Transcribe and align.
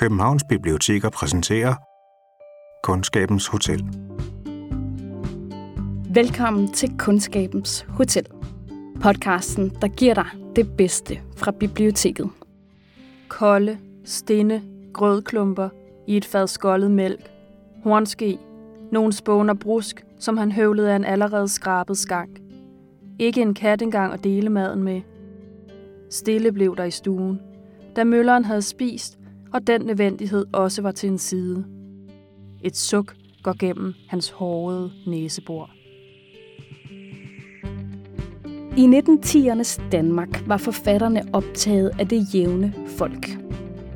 Københavns 0.00 0.44
Biblioteker 0.48 1.10
præsenterer 1.10 1.74
Kundskabens 2.82 3.46
Hotel. 3.46 3.84
Velkommen 6.14 6.72
til 6.72 6.98
Kundskabens 6.98 7.86
Hotel. 7.88 8.26
Podcasten, 9.02 9.70
der 9.70 9.88
giver 9.88 10.14
dig 10.14 10.26
det 10.56 10.76
bedste 10.76 11.20
fra 11.36 11.50
biblioteket. 11.50 12.30
Kolde, 13.28 13.78
stinde, 14.04 14.62
grødklumper 14.92 15.68
i 16.06 16.16
et 16.16 16.24
fad 16.24 16.46
skoldet 16.46 16.90
mælk, 16.90 17.30
hornske, 17.84 18.38
nogle 18.92 19.12
spåner 19.12 19.54
brusk, 19.54 20.04
som 20.18 20.36
han 20.36 20.52
høvlede 20.52 20.92
af 20.92 20.96
en 20.96 21.04
allerede 21.04 21.48
skrabet 21.48 21.98
skank. 21.98 22.40
Ikke 23.18 23.42
en 23.42 23.54
kat 23.54 23.82
engang 23.82 24.12
at 24.12 24.24
dele 24.24 24.48
maden 24.48 24.82
med. 24.82 25.00
Stille 26.10 26.52
blev 26.52 26.76
der 26.76 26.84
i 26.84 26.90
stuen, 26.90 27.40
da 27.96 28.04
mølleren 28.04 28.44
havde 28.44 28.62
spist, 28.62 29.19
og 29.54 29.66
den 29.66 29.80
nødvendighed 29.80 30.46
også 30.52 30.82
var 30.82 30.92
til 30.92 31.08
en 31.08 31.18
side. 31.18 31.64
Et 32.62 32.76
suk 32.76 33.14
går 33.42 33.58
gennem 33.58 33.94
hans 34.08 34.30
hårede 34.30 34.92
næsebor. 35.06 35.70
I 38.76 38.86
1910'ernes 38.86 39.90
Danmark 39.92 40.42
var 40.46 40.56
forfatterne 40.56 41.22
optaget 41.32 41.90
af 41.98 42.08
det 42.08 42.34
jævne 42.34 42.74
folk. 42.86 43.28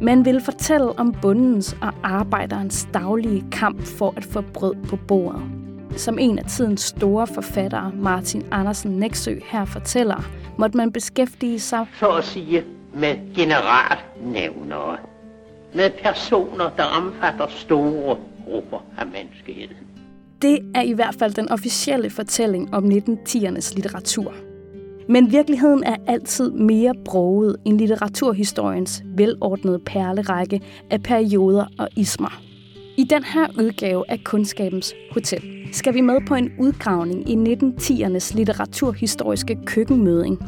Man 0.00 0.24
ville 0.24 0.40
fortælle 0.40 0.98
om 0.98 1.14
bundens 1.22 1.76
og 1.82 1.92
arbejderens 2.02 2.88
daglige 2.94 3.44
kamp 3.52 3.82
for 3.82 4.14
at 4.16 4.24
få 4.24 4.40
brød 4.40 4.74
på 4.88 4.96
bordet. 4.96 5.42
Som 5.96 6.18
en 6.18 6.38
af 6.38 6.44
tidens 6.44 6.80
store 6.80 7.26
forfattere, 7.26 7.92
Martin 7.94 8.46
Andersen 8.50 8.90
Næksø, 8.90 9.34
her 9.44 9.64
fortæller, 9.64 10.22
måtte 10.58 10.76
man 10.76 10.92
beskæftige 10.92 11.60
sig 11.60 11.86
så 11.98 12.08
at 12.08 12.24
sige 12.24 12.64
med 12.94 13.34
generalnævnere. 13.34 15.13
Med 15.74 15.90
personer, 16.02 16.70
der 16.76 16.84
omfatter 16.84 17.46
store 17.48 18.16
grupper 18.44 18.84
af 18.98 19.06
menneskeheden. 19.06 19.76
Det 20.42 20.58
er 20.74 20.82
i 20.82 20.92
hvert 20.92 21.14
fald 21.18 21.34
den 21.34 21.48
officielle 21.48 22.10
fortælling 22.10 22.74
om 22.74 22.84
1910'ernes 22.84 23.74
litteratur. 23.74 24.34
Men 25.08 25.32
virkeligheden 25.32 25.84
er 25.84 25.96
altid 26.06 26.50
mere 26.50 26.94
broget 27.04 27.56
end 27.64 27.78
litteraturhistoriens 27.78 29.02
velordnede 29.04 29.78
perlerække 29.78 30.60
af 30.90 31.02
perioder 31.02 31.66
og 31.78 31.88
ismer. 31.96 32.42
I 32.96 33.04
den 33.04 33.24
her 33.24 33.46
udgave 33.58 34.10
af 34.10 34.24
Kundskabens 34.24 34.94
Hotel 35.12 35.63
skal 35.74 35.94
vi 35.94 36.00
med 36.00 36.20
på 36.26 36.34
en 36.34 36.52
udgravning 36.58 37.30
i 37.30 37.54
1910'ernes 37.54 38.36
litteraturhistoriske 38.36 39.58
køkkenmøding. 39.66 40.38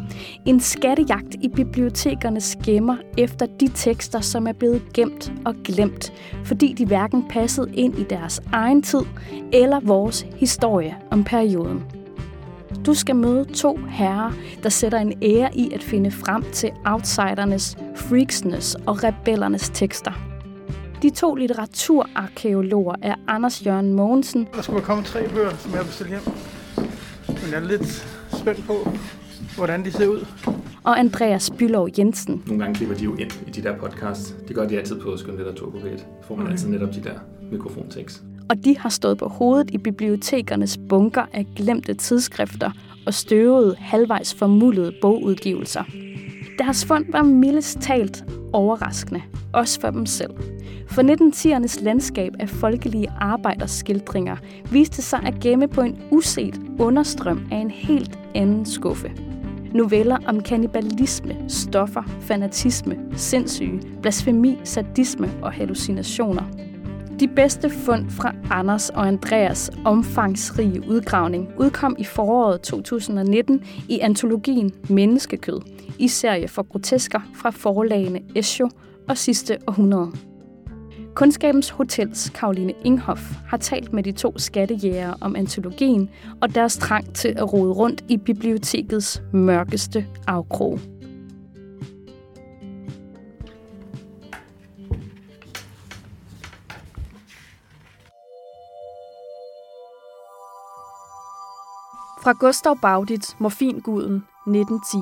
En 0.47 0.61
skattejagt 0.61 1.35
i 1.43 1.49
bibliotekernes 1.49 2.57
gemmer 2.65 2.97
efter 3.19 3.47
de 3.47 3.69
tekster, 3.75 4.21
som 4.21 4.47
er 4.47 4.53
blevet 4.53 4.83
gemt 4.95 5.33
og 5.45 5.55
glemt, 5.65 6.13
fordi 6.45 6.73
de 6.73 6.87
hverken 6.87 7.29
passede 7.31 7.71
ind 7.75 7.99
i 7.99 8.03
deres 8.03 8.43
egen 8.53 8.83
tid 8.83 9.03
eller 9.53 9.81
vores 9.81 10.27
historie 10.37 10.97
om 11.11 11.25
perioden. 11.25 11.83
Du 12.87 12.95
skal 12.95 13.17
møde 13.17 13.45
to 13.45 13.79
herrer, 13.89 14.33
der 14.63 14.69
sætter 14.69 14.99
en 14.99 15.13
ære 15.23 15.57
i 15.57 15.71
at 15.75 15.83
finde 15.83 16.11
frem 16.11 16.45
til 16.53 16.71
outsidernes, 16.85 17.77
freaksnes 17.97 18.75
og 18.75 19.05
rebellernes 19.05 19.71
tekster. 19.75 20.36
De 21.03 21.11
to 21.11 21.35
litteraturarkeologer 21.35 22.95
er 23.03 23.15
Anders 23.29 23.67
Jørgen 23.67 23.93
Mogensen. 23.93 24.49
Der 24.55 24.63
skulle 24.63 24.83
komme 24.83 25.05
tre 25.05 25.29
bøger, 25.29 25.57
som 25.57 25.73
jeg 25.73 25.85
bestilte 25.85 26.11
hjem. 26.11 26.23
Men 27.29 27.51
jeg 27.51 27.63
er 27.63 27.69
lidt 27.69 28.09
spændt 28.33 28.67
på, 28.67 28.89
hvordan 29.57 29.85
de 29.85 29.93
ser 29.93 30.07
ud. 30.07 30.27
Og 30.85 30.99
Andreas 30.99 31.51
Bylov 31.51 31.89
Jensen. 31.99 32.43
Nogle 32.47 32.63
gange 32.63 32.75
klipper 32.75 32.97
de 32.97 33.05
jo 33.05 33.15
ind 33.15 33.31
i 33.47 33.51
de 33.51 33.63
der 33.63 33.77
podcasts. 33.79 34.35
Det 34.49 34.57
gør 34.57 34.69
de 34.69 34.79
altid 34.79 35.01
på 35.01 35.17
Skønlitteratur 35.17 35.71
på 35.71 35.77
P1. 35.77 36.03
Får 36.29 36.37
man 36.37 36.43
okay. 36.43 36.53
altid 36.53 36.69
netop 36.69 36.95
de 36.95 37.01
der 37.05 37.15
mikrofontekst. 37.53 38.23
Og 38.49 38.65
de 38.65 38.79
har 38.79 38.89
stået 38.89 39.19
på 39.19 39.29
hovedet 39.29 39.71
i 39.71 39.79
bibliotekernes 39.79 40.79
bunker 40.89 41.25
af 41.33 41.47
glemte 41.57 41.95
tidsskrifter 41.95 42.71
og 43.07 43.15
støvede, 43.15 43.77
halvvejs 43.79 44.35
formullede 44.35 44.93
bogudgivelser. 45.03 45.85
Deres 46.59 46.85
fund 46.85 47.05
var 47.13 47.23
mildest 47.23 47.79
talt 47.81 48.25
overraskende, 48.53 49.23
også 49.53 49.81
for 49.81 49.91
dem 49.91 50.07
selv. 50.07 50.31
For 50.89 51.03
1910'ernes 51.03 51.85
landskab 51.85 52.33
af 52.41 52.49
folkelige 52.49 53.09
arbejderskildringer 53.21 54.37
viste 54.71 55.03
sig 55.03 55.21
at 55.25 55.41
gemme 55.41 55.69
på 55.69 55.81
en 55.81 55.99
uset 56.11 56.61
understrøm 56.79 57.49
af 57.53 57.57
en 57.57 57.71
helt 57.71 58.19
anden 58.35 58.67
skuffe. 58.67 59.13
Noveller 59.75 60.19
om 60.27 60.43
kannibalisme, 60.43 61.37
stoffer, 61.49 62.03
fanatisme, 62.21 62.97
sindssyge, 63.17 63.81
blasfemi, 64.03 64.59
sadisme 64.65 65.31
og 65.43 65.53
hallucinationer. 65.53 66.66
De 67.21 67.29
bedste 67.29 67.71
fund 67.71 68.11
fra 68.11 68.35
Anders 68.51 68.91
og 68.91 69.07
Andreas 69.07 69.71
omfangsrige 69.85 70.89
udgravning 70.89 71.49
udkom 71.59 71.97
i 71.99 72.05
foråret 72.05 72.61
2019 72.61 73.65
i 73.89 73.99
antologien 73.99 74.73
Menneskekød, 74.89 75.61
i 75.99 76.09
serie 76.09 76.49
for 76.49 76.63
grotesker 76.63 77.21
fra 77.35 77.51
forlagene 77.51 78.21
Escho 78.35 78.69
og 79.09 79.19
Sidste 79.19 79.59
Århundrede. 79.67 80.13
Kundskabens 81.15 81.71
Hotels 81.71 82.31
Karoline 82.31 82.73
Inghoff 82.85 83.23
har 83.49 83.57
talt 83.57 83.93
med 83.93 84.03
de 84.03 84.13
to 84.13 84.39
skattejæger 84.39 85.15
om 85.21 85.37
antologien 85.37 86.11
og 86.41 86.55
deres 86.55 86.77
trang 86.77 87.15
til 87.15 87.35
at 87.37 87.53
rode 87.53 87.73
rundt 87.73 88.05
i 88.09 88.17
bibliotekets 88.17 89.23
mørkeste 89.33 90.07
afkrog. 90.27 90.79
Fra 102.27 102.33
Gustav 102.33 102.77
Baudit, 102.77 103.37
Morfinguden, 103.39 104.15
1910. 104.47 104.99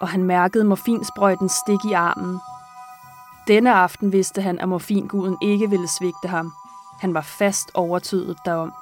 Og 0.00 0.08
han 0.08 0.24
mærkede 0.24 0.64
morfinsprøjtens 0.64 1.52
stik 1.52 1.84
i 1.84 1.92
armen. 1.92 2.40
Denne 3.48 3.74
aften 3.74 4.12
vidste 4.12 4.42
han, 4.42 4.58
at 4.58 4.68
morfinguden 4.68 5.36
ikke 5.42 5.70
ville 5.70 5.88
svigte 5.88 6.28
ham. 6.28 6.52
Han 7.00 7.14
var 7.14 7.20
fast 7.20 7.70
overtydet 7.74 8.36
derom. 8.44 8.72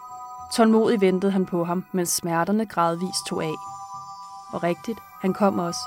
Tålmodigt 0.52 1.00
ventede 1.00 1.32
han 1.32 1.46
på 1.46 1.64
ham, 1.64 1.84
mens 1.92 2.08
smerterne 2.08 2.66
gradvist 2.66 3.26
tog 3.26 3.44
af. 3.44 3.54
Og 4.52 4.62
rigtigt, 4.62 4.98
han 5.20 5.32
kom 5.32 5.58
også. 5.58 5.80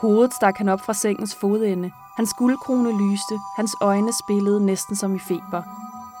Hovedet 0.00 0.34
stak 0.34 0.58
han 0.58 0.68
op 0.68 0.80
fra 0.80 0.94
sengens 0.94 1.36
fodende. 1.40 1.90
Hans 2.16 2.34
guldkrone 2.38 3.10
lyste. 3.10 3.38
Hans 3.56 3.76
øjne 3.80 4.12
spillede 4.12 4.66
næsten 4.66 4.96
som 4.96 5.14
i 5.14 5.18
feber. 5.18 5.62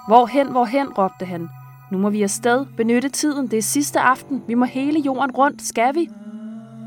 Hvorhen, 0.08 0.50
hvorhen, 0.50 0.92
råbte 0.98 1.24
han. 1.24 1.50
Nu 1.92 1.98
må 1.98 2.10
vi 2.10 2.22
afsted. 2.22 2.66
Benytte 2.76 3.08
tiden. 3.08 3.46
Det 3.46 3.56
er 3.56 3.62
sidste 3.62 4.00
aften. 4.00 4.42
Vi 4.46 4.54
må 4.54 4.64
hele 4.64 5.00
jorden 5.00 5.30
rundt. 5.30 5.62
Skal 5.62 5.94
vi? 5.94 6.10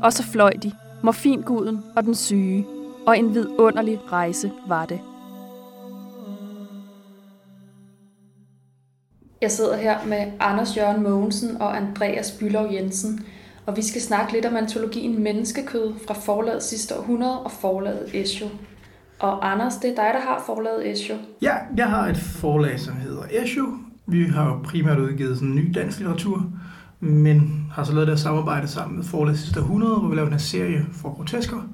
Og 0.02 0.12
så 0.12 0.22
fløj 0.22 0.50
de. 0.50 0.72
Morfinguden 1.02 1.78
og 1.96 2.04
den 2.04 2.14
syge. 2.14 2.66
Og 3.06 3.18
en 3.18 3.34
vidunderlig 3.34 4.12
rejse 4.12 4.52
var 4.68 4.86
det. 4.86 5.00
Jeg 9.42 9.50
sidder 9.50 9.76
her 9.76 9.98
med 10.06 10.32
Anders 10.40 10.76
Jørgen 10.76 11.02
Mogensen 11.02 11.62
og 11.62 11.76
Andreas 11.76 12.30
Bylov 12.40 12.72
Jensen, 12.72 13.26
og 13.66 13.76
vi 13.76 13.82
skal 13.82 14.00
snakke 14.00 14.32
lidt 14.32 14.46
om 14.46 14.56
antologien 14.56 15.22
Menneskekød 15.22 15.92
fra 16.06 16.14
forlaget 16.14 16.62
sidste 16.62 16.98
århundrede 16.98 17.42
og 17.42 17.50
forlaget 17.50 18.10
Esho. 18.14 18.46
Og 19.18 19.52
Anders, 19.52 19.76
det 19.76 19.90
er 19.90 19.94
dig, 19.94 20.10
der 20.14 20.20
har 20.20 20.42
forlaget 20.46 20.90
Esho. 20.90 21.14
Ja, 21.42 21.54
jeg 21.76 21.90
har 21.90 22.06
et 22.08 22.16
forlag, 22.16 22.80
som 22.80 22.96
hedder 22.96 23.22
Esho. 23.30 23.66
Vi 24.06 24.24
har 24.24 24.46
jo 24.46 24.58
primært 24.64 24.98
udgivet 24.98 25.38
sådan 25.38 25.54
ny 25.54 25.72
dansk 25.74 25.98
litteratur, 25.98 26.52
men 27.00 27.66
har 27.72 27.84
så 27.84 27.92
lavet 27.92 28.08
det 28.08 28.18
samarbejde 28.18 28.68
sammen 28.68 28.96
med 28.96 29.04
forlaget 29.04 29.38
sidste 29.38 29.60
århundrede, 29.60 29.98
hvor 29.98 30.08
vi 30.08 30.16
laver 30.16 30.30
en 30.30 30.38
serie 30.38 30.86
for 30.92 31.14
grotesker, 31.14 31.68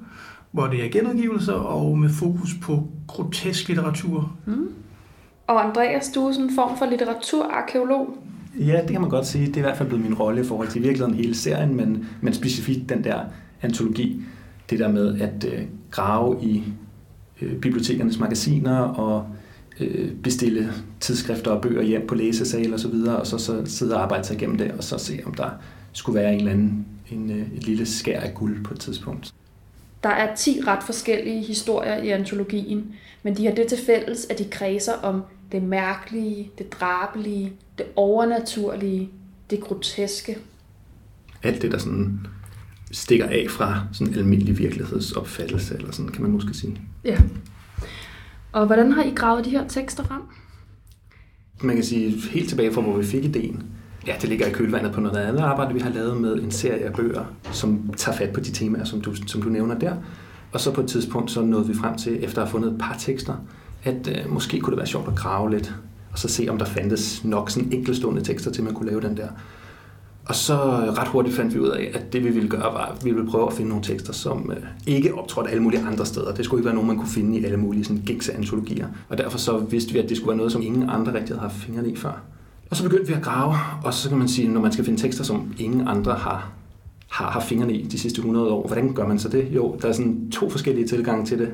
hvor 0.51 0.67
det 0.67 0.85
er 0.85 0.89
genudgivelser 0.89 1.53
og 1.53 1.97
med 1.97 2.09
fokus 2.09 2.49
på 2.61 2.87
grotesk 3.07 3.67
litteratur. 3.67 4.35
Mm. 4.45 4.69
Og 5.47 5.65
Andreas, 5.67 6.11
du 6.15 6.27
er 6.27 6.31
sådan 6.31 6.49
en 6.49 6.55
form 6.55 6.77
for 6.77 6.85
litteraturarkeolog. 6.85 8.17
Ja, 8.59 8.81
det 8.81 8.89
kan 8.89 9.01
man 9.01 9.09
godt 9.09 9.25
sige. 9.25 9.45
Det 9.45 9.53
er 9.53 9.59
i 9.59 9.61
hvert 9.61 9.77
fald 9.77 9.89
blevet 9.89 10.05
min 10.05 10.13
rolle 10.13 10.41
i 10.41 10.43
forhold 10.43 10.67
til 10.67 10.83
virkeligheden 10.83 11.15
hele 11.15 11.35
serien, 11.35 11.75
men, 11.75 12.05
men 12.21 12.33
specifikt 12.33 12.89
den 12.89 13.03
der 13.03 13.19
antologi. 13.61 14.21
Det 14.69 14.79
der 14.79 14.87
med 14.91 15.21
at 15.21 15.45
øh, 15.53 15.61
grave 15.91 16.37
i 16.41 16.63
øh, 17.41 17.55
bibliotekernes 17.55 18.19
magasiner 18.19 18.79
og 18.79 19.27
øh, 19.79 20.11
bestille 20.23 20.73
tidsskrifter 20.99 21.51
og 21.51 21.61
bøger 21.61 21.81
hjem 21.81 22.07
på 22.07 22.15
læsesal 22.15 22.73
og 22.73 22.79
så 22.79 22.87
videre, 22.87 23.17
og 23.17 23.27
så, 23.27 23.37
så 23.37 23.61
sidde 23.65 23.95
og 23.95 24.01
arbejde 24.01 24.23
sig 24.23 24.35
igennem 24.35 24.57
det, 24.57 24.71
og 24.71 24.83
så 24.83 24.97
se, 24.97 25.19
om 25.25 25.33
der 25.33 25.49
skulle 25.93 26.19
være 26.19 26.33
en 26.33 26.39
eller 26.39 26.51
anden 26.51 26.85
en, 27.11 27.31
øh, 27.31 27.47
et 27.57 27.63
lille 27.63 27.85
skær 27.85 28.19
af 28.19 28.33
guld 28.33 28.63
på 28.63 28.73
et 28.73 28.79
tidspunkt. 28.79 29.33
Der 30.03 30.09
er 30.09 30.35
10 30.35 30.61
ret 30.67 30.83
forskellige 30.83 31.43
historier 31.43 31.97
i 32.03 32.09
antologien, 32.09 32.95
men 33.23 33.37
de 33.37 33.45
har 33.45 33.53
det 33.53 33.67
til 33.67 33.77
fælles, 33.85 34.27
at 34.29 34.39
de 34.39 34.45
kredser 34.51 34.93
om 34.93 35.23
det 35.51 35.63
mærkelige, 35.63 36.51
det 36.57 36.73
drabelige, 36.73 37.53
det 37.77 37.85
overnaturlige, 37.95 39.09
det 39.49 39.61
groteske. 39.61 40.37
Alt 41.43 41.61
det, 41.61 41.71
der 41.71 41.77
sådan 41.77 42.19
stikker 42.91 43.25
af 43.25 43.45
fra 43.49 43.83
sådan 43.93 44.13
en 44.13 44.19
almindelig 44.19 44.57
virkelighedsopfattelse, 44.57 45.75
eller 45.75 45.91
sådan 45.91 46.11
kan 46.11 46.21
man 46.21 46.31
måske 46.31 46.53
sige. 46.53 46.81
Ja. 47.05 47.17
Og 48.51 48.65
hvordan 48.65 48.91
har 48.91 49.03
I 49.03 49.11
gravet 49.15 49.45
de 49.45 49.49
her 49.49 49.67
tekster 49.67 50.03
frem? 50.03 50.21
Man 51.61 51.75
kan 51.75 51.85
sige 51.85 52.29
helt 52.31 52.49
tilbage 52.49 52.73
fra, 52.73 52.81
hvor 52.81 52.97
vi 52.97 53.05
fik 53.05 53.25
ideen. 53.25 53.63
Ja, 54.07 54.13
det 54.21 54.29
ligger 54.29 54.45
i 54.45 54.51
kølvandet 54.51 54.91
på 54.91 55.01
noget 55.01 55.17
andet 55.17 55.39
arbejde, 55.39 55.73
vi 55.73 55.79
har 55.79 55.89
lavet 55.89 56.21
med 56.21 56.35
en 56.35 56.51
serie 56.51 56.85
af 56.85 56.93
bøger, 56.93 57.25
som 57.51 57.93
tager 57.97 58.17
fat 58.17 58.33
på 58.33 58.39
de 58.39 58.51
temaer, 58.51 58.83
som 58.83 59.01
du, 59.01 59.15
som 59.27 59.41
du 59.41 59.49
nævner 59.49 59.79
der. 59.79 59.93
Og 60.51 60.59
så 60.59 60.73
på 60.73 60.81
et 60.81 60.87
tidspunkt, 60.87 61.31
så 61.31 61.41
nåede 61.41 61.67
vi 61.67 61.73
frem 61.73 61.97
til, 61.97 62.23
efter 62.23 62.41
at 62.41 62.47
have 62.47 62.51
fundet 62.51 62.71
et 62.71 62.77
par 62.79 62.95
tekster, 62.99 63.33
at 63.83 64.07
øh, 64.07 64.33
måske 64.33 64.59
kunne 64.59 64.71
det 64.71 64.77
være 64.77 64.87
sjovt 64.87 65.07
at 65.07 65.15
grave 65.15 65.51
lidt, 65.51 65.75
og 66.11 66.19
så 66.19 66.27
se, 66.27 66.47
om 66.49 66.57
der 66.57 66.65
fandtes 66.65 67.23
nok 67.23 67.49
sådan 67.49 67.73
enkeltstående 67.73 68.21
tekster 68.23 68.51
til, 68.51 68.61
at 68.61 68.65
man 68.65 68.73
kunne 68.73 68.89
lave 68.89 69.01
den 69.01 69.17
der. 69.17 69.27
Og 70.29 70.35
så 70.35 70.53
øh, 70.53 70.93
ret 70.93 71.07
hurtigt 71.07 71.35
fandt 71.35 71.53
vi 71.53 71.59
ud 71.59 71.67
af, 71.67 71.91
at 71.93 72.13
det 72.13 72.23
vi 72.23 72.29
ville 72.29 72.49
gøre, 72.49 72.73
var, 72.73 72.85
at 72.85 73.05
vi 73.05 73.11
ville 73.11 73.29
prøve 73.29 73.47
at 73.47 73.53
finde 73.53 73.69
nogle 73.69 73.83
tekster, 73.83 74.13
som 74.13 74.51
øh, 74.51 74.63
ikke 74.87 75.15
optrådte 75.15 75.49
alle 75.49 75.63
mulige 75.63 75.81
andre 75.81 76.05
steder. 76.05 76.33
Det 76.33 76.45
skulle 76.45 76.59
ikke 76.59 76.65
være 76.65 76.75
nogen, 76.75 76.87
man 76.87 76.97
kunne 76.97 77.09
finde 77.09 77.39
i 77.39 77.45
alle 77.45 77.57
mulige 77.57 77.83
sådan, 77.83 78.03
gængse 78.05 78.33
antologier. 78.33 78.87
Og 79.09 79.17
derfor 79.17 79.37
så 79.37 79.57
vidste 79.57 79.93
vi, 79.93 79.99
at 79.99 80.09
det 80.09 80.17
skulle 80.17 80.27
være 80.27 80.37
noget, 80.37 80.51
som 80.51 80.61
ingen 80.61 80.89
andre 80.89 81.13
rigtig 81.13 81.27
havde 81.35 81.41
haft 81.41 81.55
fingrene 81.55 81.89
i 81.89 81.95
før. 81.95 82.21
Og 82.69 82.75
så 82.75 82.83
begyndte 82.83 83.07
vi 83.07 83.13
at 83.13 83.21
grave, 83.21 83.55
og 83.83 83.93
så 83.93 84.09
kan 84.09 84.17
man 84.17 84.27
sige, 84.27 84.47
når 84.47 84.61
man 84.61 84.71
skal 84.71 84.85
finde 84.85 85.01
tekster, 85.01 85.23
som 85.23 85.53
ingen 85.59 85.87
andre 85.87 86.13
har, 86.13 86.51
har 87.09 87.31
haft 87.31 87.47
fingrene 87.47 87.73
i 87.73 87.87
de 87.87 87.99
sidste 87.99 88.19
100 88.19 88.49
år, 88.49 88.67
hvordan 88.67 88.93
gør 88.93 89.07
man 89.07 89.19
så 89.19 89.29
det? 89.29 89.47
Jo, 89.51 89.77
der 89.81 89.87
er 89.87 89.93
sådan 89.93 90.31
to 90.31 90.49
forskellige 90.49 90.87
tilgange 90.87 91.25
til 91.25 91.39
det. 91.39 91.51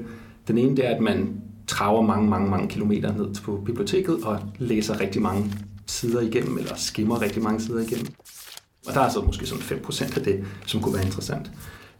Den 0.48 0.58
ene 0.58 0.76
det 0.76 0.88
er, 0.88 0.96
at 0.96 1.02
man 1.02 1.34
traver 1.68 2.02
mange, 2.02 2.30
mange, 2.30 2.50
mange 2.50 2.68
kilometer 2.68 3.14
ned 3.18 3.36
på 3.44 3.62
biblioteket 3.66 4.18
og 4.24 4.40
læser 4.60 5.00
rigtig 5.00 5.22
mange 5.22 5.54
sider 5.88 6.22
igennem, 6.22 6.58
eller 6.58 6.76
skimmer 6.76 7.22
rigtig 7.22 7.44
mange 7.44 7.62
sider 7.62 7.82
igennem. 7.82 8.08
Og 8.88 8.94
der 8.94 9.02
er 9.02 9.10
så 9.10 9.22
måske 9.22 9.46
sådan 9.46 9.64
5% 9.64 10.18
af 10.18 10.24
det, 10.24 10.44
som 10.66 10.82
kunne 10.82 10.96
være 10.96 11.06
interessant. 11.06 11.52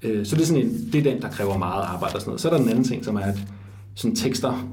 Øh, 0.02 0.26
så 0.26 0.36
det 0.36 0.42
er, 0.42 0.46
sådan 0.46 0.64
en, 0.64 0.90
det 0.94 1.08
er 1.08 1.12
den, 1.14 1.22
der 1.22 1.30
kræver 1.30 1.58
meget 1.58 1.84
arbejde 1.84 2.16
og 2.16 2.22
sådan 2.22 2.30
noget. 2.30 2.42
Så 2.42 2.50
er 2.50 2.54
der 2.54 2.60
den 2.60 2.70
anden 2.70 2.84
ting, 2.84 3.06
som 3.06 3.16
er, 3.16 3.22
at 3.22 3.38
sådan 3.96 4.16
tekster, 4.16 4.68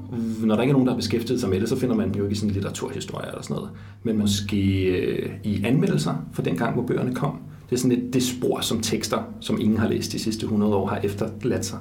når 0.45 0.55
der 0.55 0.61
ikke 0.61 0.71
er 0.71 0.73
nogen, 0.73 0.87
der 0.87 0.93
har 0.93 0.99
beskæftiget 0.99 1.39
sig 1.39 1.49
med 1.49 1.59
det, 1.61 1.69
så 1.69 1.79
finder 1.79 1.95
man 1.95 2.07
dem 2.07 2.15
jo 2.15 2.23
ikke 2.23 2.33
i 2.33 2.35
sådan 2.35 2.53
litteraturhistorie 2.53 3.27
eller 3.27 3.41
sådan 3.41 3.55
noget. 3.55 3.69
Men 4.03 4.17
måske 4.17 4.83
øh, 4.83 5.31
i 5.43 5.63
anmeldelser 5.63 6.25
for 6.33 6.41
den 6.41 6.57
gang, 6.57 6.73
hvor 6.73 6.83
bøgerne 6.83 7.15
kom. 7.15 7.41
Det 7.69 7.75
er 7.75 7.79
sådan 7.79 7.97
et 7.97 8.13
det 8.13 8.23
spor 8.23 8.61
som 8.61 8.81
tekster, 8.81 9.23
som 9.39 9.61
ingen 9.61 9.77
har 9.77 9.87
læst 9.87 10.11
de 10.11 10.19
sidste 10.19 10.43
100 10.43 10.75
år, 10.75 10.87
har 10.87 10.97
efterladt 10.97 11.65
sig. 11.65 11.79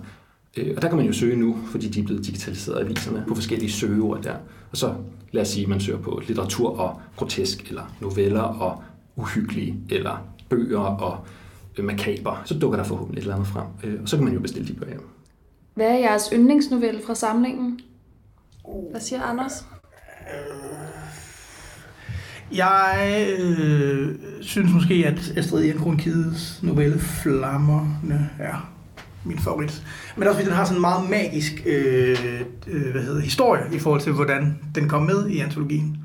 Øh, 0.56 0.73
og 0.76 0.82
der 0.82 0.88
kan 0.88 0.96
man 0.96 1.06
jo 1.06 1.12
søge 1.12 1.37
nu, 1.37 1.56
fordi 1.70 1.88
de 1.88 2.00
er 2.00 2.05
blevet 2.05 2.26
digitaliseret 2.26 2.76
af 2.76 2.85
aviserne 2.85 3.25
på 3.28 3.35
forskellige 3.35 3.70
søgeord 3.70 4.23
der. 4.23 4.35
Og 4.70 4.76
så 4.76 4.94
lad 5.32 5.43
os 5.43 5.49
sige, 5.49 5.62
at 5.62 5.69
man 5.69 5.81
søger 5.81 5.99
på 5.99 6.23
litteratur 6.28 6.81
og 6.81 7.00
grotesk, 7.17 7.69
eller 7.69 7.94
noveller 8.00 8.40
og 8.40 8.82
uhyggelige, 9.17 9.76
eller 9.91 10.29
bøger 10.49 10.79
og 10.79 11.26
øh, 11.79 11.85
makaber. 11.85 12.43
Så 12.44 12.59
dukker 12.59 12.79
der 12.79 12.85
forhåbentlig 12.85 13.19
et 13.19 13.23
eller 13.23 13.35
andet 13.35 13.49
frem. 13.49 13.67
Øh, 13.85 14.03
og 14.03 14.09
så 14.09 14.17
kan 14.17 14.25
man 14.25 14.35
jo 14.35 14.41
bestille 14.41 14.69
de 14.69 14.73
bøger 14.73 14.93
hjem. 14.93 15.09
Hvad 15.75 15.87
er 15.87 15.99
jeres 15.99 16.31
yndlingsnovelle 16.32 17.00
fra 17.06 17.14
samlingen? 17.14 17.81
Hvad 18.91 19.00
siger 19.00 19.23
Anders? 19.23 19.67
Jeg 22.55 23.26
øh, 23.41 24.14
synes 24.41 24.73
måske, 24.73 24.94
at 24.94 25.32
Astrid 25.37 25.64
Ehrenkron 25.64 25.97
Kides 25.97 26.61
novelle 26.62 26.99
Flammerne 26.99 28.31
er 28.38 28.73
min 29.25 29.38
favorit. 29.38 29.82
Men 30.17 30.29
også 30.29 30.38
fordi 30.38 30.49
den 30.49 30.56
har 30.56 30.64
sådan 30.64 30.76
en 30.76 30.81
meget 30.81 31.11
magisk 31.11 31.62
øh, 31.67 32.43
øh, 32.67 32.91
hvad 32.91 33.03
hedder, 33.03 33.20
historie 33.20 33.62
i 33.73 33.79
forhold 33.79 34.00
til, 34.00 34.12
hvordan 34.12 34.59
den 34.75 34.88
kom 34.88 35.03
med 35.03 35.29
i 35.29 35.38
antologien. 35.38 35.99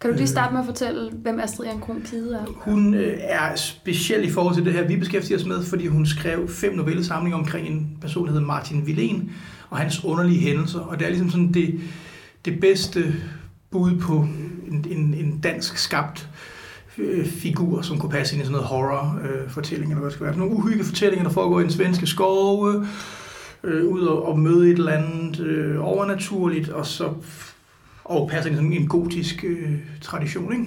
Kan 0.00 0.10
du 0.10 0.16
lige 0.16 0.26
starte 0.26 0.52
med 0.52 0.60
at 0.60 0.66
fortælle, 0.66 1.10
hvem 1.12 1.40
Astrid 1.40 1.66
Ehrenkron 1.66 2.02
Kide 2.04 2.34
er? 2.34 2.44
Hun 2.56 2.94
øh, 2.94 3.16
er 3.20 3.56
speciel 3.56 4.24
i 4.24 4.30
forhold 4.30 4.54
til 4.54 4.64
det 4.64 4.72
her, 4.72 4.86
vi 4.86 4.96
beskæftiger 4.96 5.38
os 5.38 5.44
med, 5.44 5.64
fordi 5.64 5.86
hun 5.86 6.06
skrev 6.06 6.48
fem 6.48 6.74
novellesamlinger 6.74 7.38
omkring 7.38 7.66
en 7.66 7.98
person, 8.00 8.26
der 8.26 8.32
hedder 8.32 8.46
Martin 8.46 8.82
Villén, 8.82 9.30
og 9.70 9.78
hans 9.78 10.04
underlige 10.04 10.40
hændelser. 10.40 10.80
Og 10.80 10.98
det 10.98 11.04
er 11.04 11.08
ligesom 11.08 11.30
sådan 11.30 11.52
det, 11.52 11.80
det 12.44 12.60
bedste 12.60 13.14
bud 13.70 14.00
på 14.00 14.26
en, 14.68 14.86
en, 14.90 15.14
en 15.14 15.38
dansk 15.42 15.78
skabt 15.78 16.28
øh, 16.98 17.26
figur, 17.26 17.82
som 17.82 17.98
kunne 17.98 18.10
passe 18.10 18.34
ind 18.34 18.42
i 18.42 18.46
sådan 18.46 18.52
noget 18.52 18.66
horror-fortælling, 18.66 19.84
øh, 19.84 19.90
eller 19.90 20.00
hvad 20.00 20.10
det 20.10 20.14
skal 20.14 20.26
være. 20.26 20.36
Nogle 20.36 20.56
uhyggelige 20.56 20.86
fortællinger, 20.86 21.24
der 21.24 21.32
foregår 21.32 21.60
i 21.60 21.64
en 21.64 21.70
svenske 21.70 22.06
skove, 22.06 22.86
øh, 23.64 23.84
ud 23.84 24.00
og, 24.00 24.28
og 24.28 24.38
møde 24.38 24.70
et 24.70 24.78
eller 24.78 24.92
andet 24.92 25.40
øh, 25.40 25.76
overnaturligt, 25.80 26.68
og 26.68 26.86
så 26.86 27.12
og 28.04 28.28
passer 28.30 28.50
ind 28.50 28.58
i 28.58 28.62
sådan 28.62 28.72
en 28.72 28.88
gotisk 28.88 29.44
øh, 29.44 29.72
tradition, 30.00 30.52
ikke? 30.52 30.64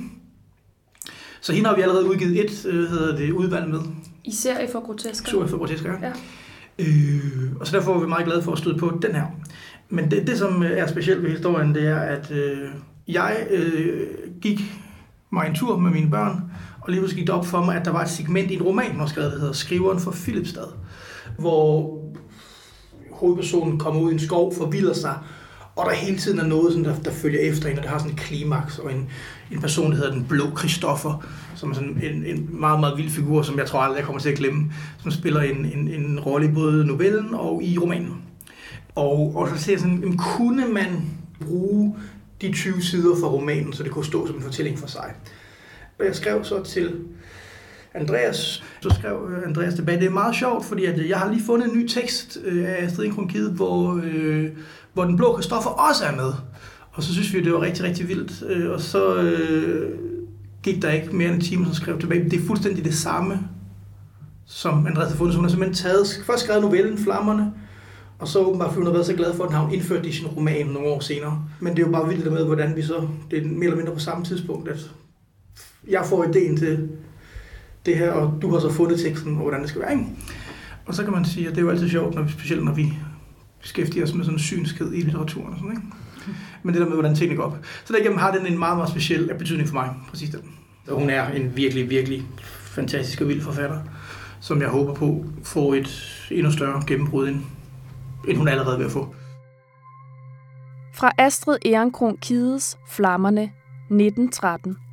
Så 1.42 1.54
hende 1.54 1.70
har 1.70 1.76
vi 1.76 1.82
allerede 1.82 2.10
udgivet 2.10 2.46
et, 2.46 2.66
øh, 2.66 2.90
hedder 2.90 3.16
det, 3.16 3.32
udvalg 3.32 3.70
med. 3.70 3.80
I 4.24 4.32
serie 4.32 4.68
for 4.72 4.86
grotesker? 4.86 5.30
Serie 5.30 5.48
for 5.48 5.58
grotesker, 5.58 5.94
ja. 6.02 6.12
Øh, 6.80 7.56
og 7.60 7.68
så 7.68 7.78
derfor 7.78 7.96
er 7.96 8.00
vi 8.00 8.08
meget 8.08 8.26
glade 8.26 8.44
for 8.44 8.52
at 8.52 8.58
støde 8.58 8.78
på 8.78 9.00
den 9.02 9.16
her. 9.16 9.26
Men 9.90 10.12
det, 10.12 10.28
det 10.28 10.38
som 10.38 10.64
er 10.66 10.88
specielt 10.88 11.24
ved 11.24 11.30
historien, 11.30 11.76
det 11.76 11.88
er, 11.88 12.00
at 12.00 12.32
øh, 12.32 12.70
jeg 13.08 13.48
øh, 13.50 14.08
gik 14.42 14.60
mig 15.32 15.48
en 15.48 15.56
tur 15.56 15.78
med 15.78 15.92
mine 15.92 16.12
børn, 16.12 16.44
og 16.82 16.90
lige 16.90 17.02
pludselig 17.02 17.22
gik 17.22 17.28
det 17.28 17.36
op 17.36 17.46
for 17.46 17.66
mig, 17.66 17.76
at 17.76 17.86
der 17.86 17.92
var 17.92 18.02
et 18.02 18.10
segment 18.10 18.52
i 18.52 18.56
en 18.56 18.62
roman, 18.62 19.00
der 19.00 19.06
skrevet, 19.06 19.32
der 19.32 19.40
hedder 19.40 19.54
Skriveren 19.54 20.00
for 20.00 20.12
Philipstad, 20.12 20.68
hvor 21.40 21.98
hovedpersonen 23.12 23.80
kommer 23.80 24.02
ud 24.02 24.12
i 24.12 24.14
en 24.14 24.20
skov, 24.20 24.56
forvilder 24.56 24.94
sig, 24.94 25.18
og 25.78 25.86
der 25.90 25.96
hele 25.96 26.18
tiden 26.18 26.40
er 26.40 26.46
noget, 26.46 26.74
sådan, 26.74 26.86
der, 26.86 26.96
der 26.96 27.12
følger 27.12 27.40
efter 27.40 27.70
en, 27.70 27.78
og 27.78 27.84
det 27.84 27.92
har 27.92 27.98
sådan 27.98 28.14
et 28.14 28.20
klimaks, 28.20 28.80
og 28.80 28.94
en, 28.94 29.10
en 29.52 29.62
person, 29.62 29.92
der 29.92 29.98
hedder 29.98 30.12
den 30.12 30.26
blå 30.30 30.58
Christoffer, 30.58 31.28
som 31.56 31.72
er 31.72 31.74
sådan 31.74 32.00
en, 32.04 32.26
en 32.26 32.50
meget, 32.52 32.80
meget 32.80 32.98
vild 32.98 33.10
figur, 33.10 33.42
som 33.42 33.58
jeg 33.58 33.68
tror 33.68 33.80
aldrig, 33.80 33.98
jeg 33.98 34.06
kommer 34.06 34.22
til 34.22 34.30
at 34.30 34.38
glemme, 34.38 34.72
som 35.02 35.12
spiller 35.12 35.42
en, 35.42 35.66
en, 35.66 35.88
en 35.88 36.20
rolle 36.20 36.48
i 36.48 36.52
både 36.52 36.86
novellen 36.86 37.34
og 37.34 37.64
i 37.64 37.78
romanen. 37.78 38.22
Og, 38.96 39.34
og 39.36 39.50
så 39.50 39.64
ser 39.64 39.72
jeg 39.72 39.80
sådan, 39.80 40.18
kunne 40.18 40.68
man 40.68 41.10
bruge 41.46 41.96
de 42.42 42.54
20 42.54 42.82
sider 42.82 43.16
fra 43.20 43.28
romanen, 43.28 43.74
så 43.74 43.84
det 43.84 43.92
kunne 43.92 44.06
stå 44.06 44.28
som 44.28 44.36
en 44.36 44.42
fortælling 44.42 44.80
for 44.80 44.88
sig. 44.88 45.14
Og 46.00 46.06
jeg 46.06 46.16
skrev 46.16 46.44
så 46.44 46.64
til 46.64 46.96
Andreas, 48.00 48.64
så 48.82 48.90
skrev 49.00 49.30
øh, 49.32 49.48
Andreas 49.48 49.74
tilbage, 49.74 50.00
det 50.00 50.06
er 50.06 50.12
meget 50.12 50.36
sjovt, 50.36 50.66
fordi 50.66 50.86
at 50.86 51.00
øh, 51.00 51.10
jeg 51.10 51.18
har 51.18 51.32
lige 51.32 51.44
fundet 51.46 51.72
en 51.72 51.78
ny 51.78 51.88
tekst 51.88 52.38
øh, 52.46 52.70
af 52.70 52.86
Astrid 52.86 53.12
Kronkide, 53.12 53.52
hvor, 53.52 54.02
øh, 54.04 54.50
hvor 54.94 55.04
den 55.04 55.18
blå 55.18 55.34
Kristoffer 55.34 55.70
også 55.70 56.06
er 56.06 56.16
med. 56.16 56.34
Og 56.92 57.04
så 57.04 57.14
synes 57.14 57.34
vi, 57.34 57.44
det 57.44 57.54
var 57.54 57.62
rigtig, 57.62 57.84
rigtig 57.84 58.08
vildt. 58.08 58.44
Og 58.72 58.82
så 58.82 59.16
øh, 59.16 60.00
gik 60.64 60.82
der 60.82 60.92
ikke 60.92 61.16
mere 61.16 61.28
end 61.28 61.36
en 61.36 61.42
time, 61.42 61.66
så 61.66 61.74
skrev 61.74 62.00
tilbage. 62.00 62.30
Det 62.30 62.42
er 62.42 62.48
fuldstændig 62.48 62.86
det 62.86 62.94
samme, 62.94 63.40
som 64.46 64.88
Andreas 64.88 65.10
har 65.10 65.18
fundet. 65.18 65.34
Så 65.34 65.38
hun 65.38 65.46
har 65.46 65.50
simpelthen 65.50 65.76
taget, 65.76 66.24
først 66.26 66.44
skrevet 66.44 66.62
novellen 66.64 66.98
Flammerne, 66.98 67.54
og 68.20 68.28
så 68.28 68.40
åbenbart, 68.40 68.70
fordi 68.70 68.78
hun 68.78 68.86
har 68.86 68.94
været 68.94 69.06
så 69.06 69.14
glad 69.14 69.34
for, 69.34 69.44
at 69.44 69.50
den 69.50 69.58
har 69.58 69.70
indført 69.70 70.06
i 70.06 70.12
sin 70.12 70.28
roman 70.28 70.66
nogle 70.66 70.88
år 70.88 71.00
senere. 71.00 71.44
Men 71.60 71.76
det 71.76 71.82
er 71.82 71.88
jo 71.88 71.92
bare 71.92 72.08
vildt 72.08 72.32
med, 72.32 72.46
hvordan 72.46 72.76
vi 72.76 72.82
så, 72.82 73.08
det 73.32 73.40
er 73.40 73.48
mere 73.48 73.64
eller 73.64 73.78
mindre 73.78 73.94
på 73.94 74.00
samme 74.00 74.26
tidspunkt, 74.26 74.70
at 74.70 74.92
jeg 75.90 76.06
får 76.06 76.24
ideen 76.24 76.58
til 76.58 76.90
det 77.88 77.98
her, 77.98 78.12
og 78.12 78.42
du 78.42 78.52
har 78.52 78.60
så 78.60 78.72
fundet 78.72 79.00
teksten, 79.00 79.36
og 79.36 79.42
hvordan 79.42 79.62
det 79.62 79.70
skal 79.70 79.82
være. 79.82 79.92
Ikke? 79.92 80.06
Og 80.86 80.94
så 80.94 81.04
kan 81.04 81.14
man 81.14 81.26
sige, 81.26 81.48
at 81.48 81.52
det 81.52 81.58
er 81.58 81.62
jo 81.62 81.70
altid 81.70 81.90
sjovt, 81.90 82.16
når 82.16 82.22
vi, 82.22 82.32
specielt 82.32 82.66
når 82.66 82.74
vi 82.74 82.94
beskæftiger 83.62 84.04
os 84.04 84.14
med 84.14 84.26
sådan 84.26 84.36
en 84.36 84.40
synskhed 84.40 84.94
i 84.94 85.02
litteraturen 85.02 85.54
og 85.54 85.60
sådan, 85.60 85.72
ikke? 85.72 85.84
Men 86.64 86.74
det 86.74 86.82
der 86.82 86.88
med, 86.88 86.96
hvordan 86.96 87.16
tingene 87.16 87.38
går 87.38 87.44
op. 87.44 87.58
Så 87.86 87.94
derigennem 87.94 88.18
har 88.18 88.32
den 88.32 88.48
en 88.48 88.60
meget, 88.60 88.78
meget 88.78 88.90
speciel 88.90 89.32
betydning 89.38 89.68
for 89.68 89.76
mig, 89.76 89.90
præcis 90.10 90.30
den. 90.30 90.40
Og 90.88 91.00
hun 91.00 91.10
er 91.10 91.30
en 91.30 91.56
virkelig, 91.56 91.90
virkelig 91.90 92.24
fantastisk 92.78 93.22
og 93.22 93.28
vild 93.28 93.42
forfatter, 93.42 93.80
som 94.40 94.62
jeg 94.62 94.70
håber 94.70 94.94
på 94.94 95.26
får 95.44 95.74
et 95.74 96.28
endnu 96.32 96.52
større 96.52 96.84
gennembrud, 96.88 97.28
end, 97.28 97.42
end 98.28 98.38
hun 98.38 98.48
allerede 98.48 98.74
er 98.74 98.78
ved 98.78 98.86
at 98.86 98.92
få. 98.92 99.16
Fra 100.94 101.12
Astrid 101.18 101.58
Ehrenkron 101.66 102.18
Kides 102.18 102.78
Flammerne 102.90 103.42
1913. 103.42 104.87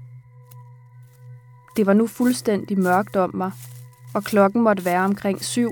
Det 1.77 1.87
var 1.87 1.93
nu 1.93 2.07
fuldstændig 2.07 2.79
mørkt 2.79 3.17
om 3.17 3.31
mig, 3.35 3.53
og 4.15 4.25
klokken 4.25 4.63
måtte 4.63 4.85
være 4.85 5.05
omkring 5.05 5.45
syv, 5.45 5.71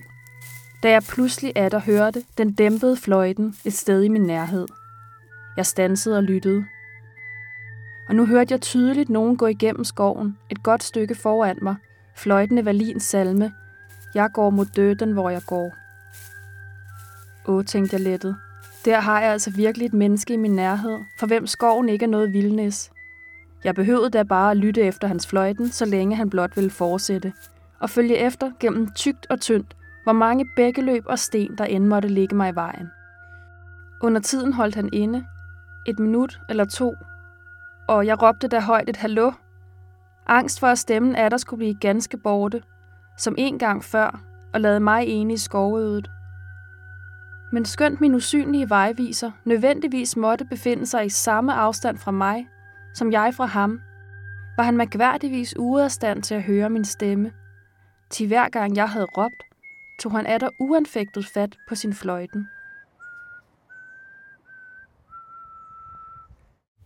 da 0.83 0.91
jeg 0.91 1.03
pludselig 1.03 1.53
atter 1.57 1.79
hørte 1.79 2.23
den 2.39 2.53
dæmpede 2.53 2.97
fløjten 2.97 3.57
et 3.65 3.73
sted 3.73 4.03
i 4.03 4.09
min 4.09 4.23
nærhed. 4.23 4.67
Jeg 5.57 5.67
stansede 5.67 6.17
og 6.17 6.23
lyttede. 6.23 6.65
Og 8.09 8.15
nu 8.15 8.27
hørte 8.27 8.53
jeg 8.53 8.61
tydeligt 8.61 9.11
nogen 9.11 9.37
gå 9.37 9.47
igennem 9.47 9.85
skoven, 9.85 10.39
et 10.51 10.63
godt 10.63 10.83
stykke 10.83 11.15
foran 11.15 11.59
mig, 11.63 11.77
fløjtende 12.17 12.65
Valins 12.65 13.05
salme, 13.05 13.53
Jeg 14.15 14.31
går 14.35 14.51
mod 14.51 14.67
døden, 14.67 15.13
hvor 15.13 15.31
jeg 15.31 15.43
går. 15.47 15.73
Åh, 17.47 17.65
tænkte 17.65 17.95
jeg 17.97 18.01
lettet. 18.01 18.37
Der 18.85 19.01
har 19.01 19.21
jeg 19.21 19.33
altså 19.33 19.51
virkelig 19.51 19.87
et 19.87 19.93
menneske 19.93 20.35
i 20.35 20.37
min 20.37 20.55
nærhed, 20.55 20.99
for 21.19 21.27
hvem 21.27 21.47
skoven 21.47 21.89
ikke 21.89 22.05
er 22.05 22.09
noget 22.09 22.33
vildnis, 22.33 22.92
jeg 23.65 23.75
behøvede 23.75 24.11
da 24.11 24.23
bare 24.23 24.51
at 24.51 24.57
lytte 24.57 24.81
efter 24.81 25.09
hans 25.09 25.27
fløjten, 25.27 25.69
så 25.69 25.85
længe 25.85 26.17
han 26.17 26.31
blot 26.31 26.57
ville 26.57 26.71
fortsætte, 26.71 27.33
og 27.81 27.91
følge 27.91 28.17
efter 28.17 28.51
gennem 28.61 28.91
tygt 28.91 29.27
og 29.31 29.41
tyndt, 29.41 29.77
hvor 30.05 30.13
mange 30.13 30.47
bækkeløb 30.57 31.05
og 31.07 31.19
sten, 31.19 31.59
der 31.59 31.65
end 31.65 31.87
måtte 31.87 32.09
ligge 32.09 32.37
mig 32.37 32.53
i 32.53 32.55
vejen. 32.55 32.91
Under 34.03 34.21
tiden 34.21 34.53
holdt 34.53 34.75
han 34.75 34.89
inde, 34.93 35.25
et 35.87 35.99
minut 35.99 36.41
eller 36.49 36.65
to, 36.65 36.95
og 37.89 38.07
jeg 38.07 38.23
råbte 38.23 38.49
da 38.49 38.61
højt 38.61 38.89
et 38.89 38.97
hallo. 38.97 39.33
Angst 40.27 40.61
for, 40.61 40.67
at 40.67 40.79
stemmen 40.79 41.17
af 41.17 41.31
der 41.31 41.37
skulle 41.37 41.59
blive 41.59 41.75
ganske 41.75 42.17
borte, 42.17 42.63
som 43.19 43.35
en 43.39 43.59
gang 43.59 43.85
før, 43.85 44.21
og 44.53 44.61
lade 44.61 44.81
mig 44.81 45.07
ene 45.07 45.33
i 45.33 45.37
skovødet. 45.37 46.11
Men 47.53 47.65
skønt 47.65 48.01
min 48.01 48.15
usynlige 48.15 48.71
vejviser 48.71 49.31
nødvendigvis 49.45 50.17
måtte 50.17 50.45
befinde 50.45 50.87
sig 50.87 51.07
i 51.07 51.09
samme 51.09 51.55
afstand 51.55 51.99
fra 51.99 52.11
mig, 52.11 52.49
som 52.95 53.13
jeg 53.13 53.35
fra 53.35 53.47
ham, 53.47 53.81
var 54.57 54.65
han 54.65 54.77
mærkværdigvis 54.77 55.57
ude 55.57 55.85
af 55.85 55.91
stand 55.91 56.23
til 56.23 56.35
at 56.35 56.43
høre 56.43 56.71
min 56.71 56.85
stemme. 56.85 57.33
Til 58.11 58.27
hver 58.27 58.49
gang 58.49 58.77
jeg 58.77 58.89
havde 58.89 59.07
råbt, 59.07 59.43
tog 60.01 60.13
han 60.13 60.27
atter 60.27 60.49
uanfægtet 60.61 61.27
fat 61.27 61.57
på 61.69 61.75
sin 61.75 61.95
fløjten. 61.95 62.49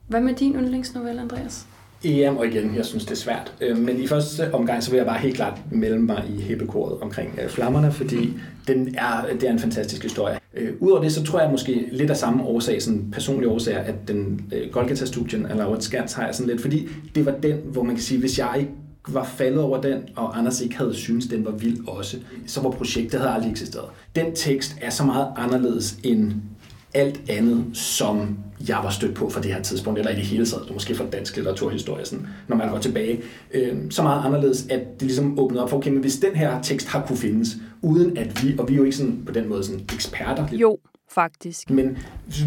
Hvad 0.09 0.21
med 0.21 0.35
din 0.35 0.55
yndlingsnovelle, 0.55 1.21
Andreas? 1.21 1.67
EM, 2.05 2.37
og 2.37 2.47
igen, 2.47 2.75
jeg 2.75 2.85
synes, 2.85 3.05
det 3.05 3.13
er 3.13 3.17
svært. 3.17 3.55
Øh, 3.61 3.79
men 3.79 4.01
i 4.01 4.07
første 4.07 4.55
omgang, 4.55 4.83
så 4.83 4.91
vil 4.91 4.97
jeg 4.97 5.07
bare 5.07 5.19
helt 5.19 5.37
klart 5.37 5.61
melde 5.71 5.99
mig 5.99 6.25
i 6.29 6.41
hippekoret 6.41 7.01
omkring 7.01 7.39
øh, 7.43 7.49
flammerne, 7.49 7.93
fordi 7.93 8.39
den 8.67 8.95
er, 8.99 9.27
det 9.33 9.43
er 9.43 9.51
en 9.51 9.59
fantastisk 9.59 10.03
historie. 10.03 10.39
Øh, 10.57 10.73
Udover 10.81 11.03
det, 11.03 11.13
så 11.13 11.23
tror 11.23 11.41
jeg 11.41 11.51
måske 11.51 11.89
lidt 11.93 12.11
af 12.11 12.17
samme 12.17 12.43
årsag, 12.43 12.83
sådan 12.83 13.11
personlige 13.13 13.51
årsager, 13.51 13.79
at 13.79 13.95
den 14.09 14.41
øh, 14.53 14.71
Golgata-studien 14.73 15.47
af 15.47 15.57
Laura 15.57 15.81
Skans 15.81 16.13
har 16.13 16.27
jeg 16.27 16.35
sådan 16.35 16.51
lidt, 16.51 16.61
fordi 16.61 16.89
det 17.15 17.27
var 17.27 17.33
den, 17.43 17.57
hvor 17.65 17.83
man 17.83 17.95
kan 17.95 18.03
sige, 18.03 18.21
hvis 18.21 18.39
jeg 18.39 18.55
ikke 18.59 18.73
var 19.09 19.25
faldet 19.25 19.61
over 19.61 19.81
den, 19.81 19.99
og 20.17 20.39
Anders 20.39 20.61
ikke 20.61 20.77
havde 20.77 20.95
syntes, 20.95 21.27
den 21.29 21.45
var 21.45 21.51
vild 21.51 21.89
også, 21.89 22.17
så 22.47 22.61
var 22.61 22.71
projektet 22.71 23.21
havde 23.21 23.33
aldrig 23.33 23.51
eksisteret. 23.51 23.85
Den 24.17 24.35
tekst 24.35 24.77
er 24.81 24.91
så 24.91 25.05
meget 25.05 25.29
anderledes 25.37 25.99
end 26.03 26.33
alt 26.97 27.21
andet, 27.31 27.77
som 27.77 28.39
jeg 28.69 28.79
var 28.83 28.91
stødt 28.91 29.15
på 29.15 29.31
fra 29.31 29.41
det 29.41 29.55
her 29.55 29.63
tidspunkt, 29.63 29.99
eller 29.99 30.13
i 30.13 30.15
det 30.15 30.23
hele 30.23 30.47
taget, 30.47 30.71
måske 30.73 30.95
fra 30.95 31.05
dansk 31.13 31.37
litteraturhistorie, 31.37 32.05
sådan, 32.05 32.27
når 32.49 32.57
man 32.57 32.71
går 32.71 32.79
tilbage, 32.79 33.21
øh, 33.55 33.77
så 33.91 34.03
meget 34.03 34.25
anderledes, 34.25 34.67
at 34.71 34.81
det 34.95 35.03
ligesom 35.03 35.39
åbnede 35.39 35.63
op 35.63 35.71
for, 35.71 35.77
okay, 35.77 35.91
men 35.91 36.01
hvis 36.01 36.17
den 36.17 36.35
her 36.35 36.63
tekst 36.63 36.89
har 36.89 37.07
kunne 37.07 37.19
findes, 37.19 37.57
uden 37.83 38.17
at 38.17 38.45
vi, 38.45 38.59
og 38.59 38.69
vi 38.69 38.75
er 38.75 38.77
jo 38.77 38.85
ikke 38.85 38.97
sådan, 38.97 39.23
på 39.27 39.33
den 39.33 39.49
måde 39.49 39.65
sådan 39.65 39.81
eksperter. 39.95 40.47
Jo, 40.53 40.79
faktisk. 41.11 41.71
Men 41.71 41.99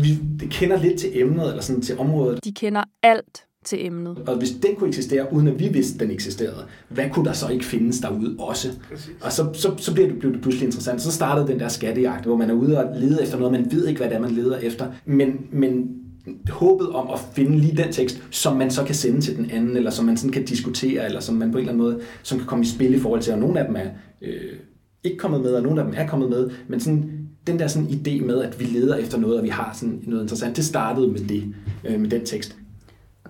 vi 0.01 0.47
kender 0.51 0.81
lidt 0.81 0.99
til 0.99 1.21
emnet, 1.21 1.49
eller 1.49 1.61
sådan 1.61 1.81
til 1.81 1.97
området. 1.97 2.43
De 2.43 2.53
kender 2.53 2.83
alt 3.03 3.45
til 3.69 3.85
emnet. 3.85 4.17
Og 4.27 4.37
hvis 4.37 4.51
den 4.51 4.75
kunne 4.75 4.87
eksistere, 4.87 5.33
uden 5.33 5.47
at 5.47 5.59
vi 5.59 5.67
vidste, 5.67 5.99
den 5.99 6.11
eksisterede, 6.11 6.65
hvad 6.89 7.09
kunne 7.09 7.25
der 7.25 7.33
så 7.33 7.47
ikke 7.47 7.65
findes 7.65 7.99
derude 7.99 8.35
også? 8.39 8.69
Præcis. 8.91 9.11
Og 9.21 9.31
så, 9.31 9.49
så, 9.53 9.71
så 9.77 9.93
blev, 9.93 10.07
det, 10.09 10.19
blev 10.19 10.33
det 10.33 10.41
pludselig 10.41 10.65
interessant. 10.65 11.01
Så 11.01 11.11
startede 11.11 11.47
den 11.47 11.59
der 11.59 11.67
skattejagt, 11.67 12.25
hvor 12.25 12.35
man 12.35 12.49
er 12.49 12.53
ude 12.53 12.77
og 12.77 12.99
leder 12.99 13.19
efter 13.23 13.37
noget, 13.37 13.51
man 13.51 13.71
ved 13.71 13.87
ikke, 13.87 13.97
hvad 13.97 14.09
det 14.09 14.15
er, 14.15 14.21
man 14.21 14.31
leder 14.31 14.57
efter. 14.57 14.85
Men, 15.05 15.39
men 15.51 15.89
håbet 16.49 16.89
om 16.89 17.09
at 17.13 17.19
finde 17.33 17.57
lige 17.57 17.77
den 17.77 17.91
tekst, 17.91 18.23
som 18.31 18.57
man 18.57 18.71
så 18.71 18.83
kan 18.83 18.95
sende 18.95 19.21
til 19.21 19.37
den 19.37 19.51
anden, 19.51 19.77
eller 19.77 19.91
som 19.91 20.05
man 20.05 20.17
sådan 20.17 20.31
kan 20.31 20.45
diskutere, 20.45 21.05
eller 21.05 21.19
som 21.19 21.35
man 21.35 21.51
på 21.51 21.57
en 21.57 21.61
eller 21.61 21.73
anden 21.73 21.85
måde, 21.85 21.99
som 22.23 22.37
kan 22.37 22.47
komme 22.47 22.63
i 22.63 22.67
spil 22.67 22.93
i 22.93 22.99
forhold 22.99 23.21
til, 23.21 23.33
og 23.33 23.39
nogle 23.39 23.59
af 23.59 23.65
dem 23.65 23.75
er 23.75 23.87
øh, 24.21 24.53
ikke 25.03 25.17
kommet 25.17 25.41
med, 25.41 25.51
og 25.51 25.63
nogle 25.63 25.81
af 25.81 25.85
dem 25.85 25.93
er 25.97 26.07
kommet 26.07 26.29
med, 26.29 26.49
men 26.67 26.79
sådan 26.79 27.11
den 27.47 27.59
der 27.59 27.67
sådan 27.67 27.87
idé 27.87 28.25
med, 28.25 28.41
at 28.41 28.59
vi 28.59 28.65
leder 28.65 28.95
efter 28.95 29.17
noget, 29.17 29.37
og 29.37 29.43
vi 29.43 29.49
har 29.49 29.71
sådan 29.75 30.03
noget 30.03 30.21
interessant, 30.21 30.55
det 30.55 30.65
startede 30.65 31.07
med 31.07 31.19
det, 31.19 31.43
øh, 31.85 31.99
med 31.99 32.09
den 32.09 32.25
tekst. 32.25 32.58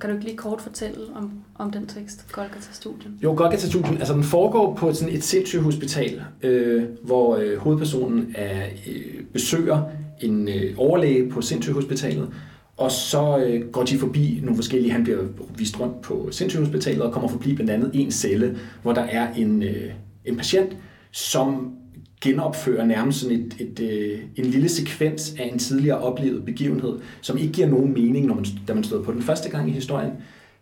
Kan 0.01 0.10
du 0.10 0.15
ikke 0.15 0.25
lige 0.25 0.38
kort 0.38 0.62
fortælle 0.62 0.98
om, 1.15 1.32
om 1.56 1.72
den 1.72 1.88
tekst, 1.88 2.32
Golgata-studien? 2.32 3.20
Jo, 3.24 3.34
Golgata-studien, 3.38 3.98
altså 3.98 4.13
den 4.13 4.24
foregår 4.24 4.75
på 4.75 4.94
sådan 4.94 5.15
et 5.15 5.24
sindssygt 5.24 5.62
hospital, 5.62 6.22
øh, 6.44 6.84
hvor 7.03 7.36
øh, 7.36 7.58
hovedpersonen 7.58 8.36
er, 8.36 8.65
øh, 8.88 9.24
besøger 9.34 9.84
en 10.22 10.48
øh, 10.48 10.74
overlæge 10.77 11.29
på 11.29 11.41
sindssygehospitalet, 11.41 12.29
og 12.77 12.91
så 12.91 13.38
øh, 13.38 13.72
går 13.72 13.84
de 13.84 13.98
forbi 13.98 14.39
nogle 14.44 14.56
forskellige, 14.56 14.91
han 14.91 15.03
bliver 15.03 15.24
vist 15.58 15.79
rundt 15.79 16.01
på 16.01 16.27
sindssygehospitalet 16.32 17.01
og 17.01 17.12
kommer 17.12 17.29
forbi 17.29 17.56
blandt 17.56 17.72
andet 17.72 17.91
en 17.94 18.12
celle, 18.12 18.58
hvor 18.82 18.94
der 18.94 19.01
er 19.01 19.34
en, 19.34 19.63
øh, 19.63 19.91
en 20.25 20.38
patient, 20.38 20.77
som 21.12 21.74
genopfører 22.21 22.85
nærmest 22.85 23.19
sådan 23.19 23.38
et, 23.38 23.55
et, 23.59 23.79
et, 23.79 24.21
en 24.35 24.45
lille 24.45 24.69
sekvens 24.69 25.35
af 25.39 25.49
en 25.53 25.59
tidligere 25.59 25.97
oplevet 25.97 26.45
begivenhed, 26.45 26.99
som 27.21 27.38
ikke 27.38 27.53
giver 27.53 27.67
nogen 27.67 27.93
mening, 27.93 28.25
når 28.25 28.35
man, 28.35 28.45
da 28.67 28.73
man 28.73 28.83
stod 28.83 29.03
på 29.03 29.11
den 29.11 29.21
første 29.21 29.49
gang 29.49 29.69
i 29.69 29.71
historien, 29.71 30.11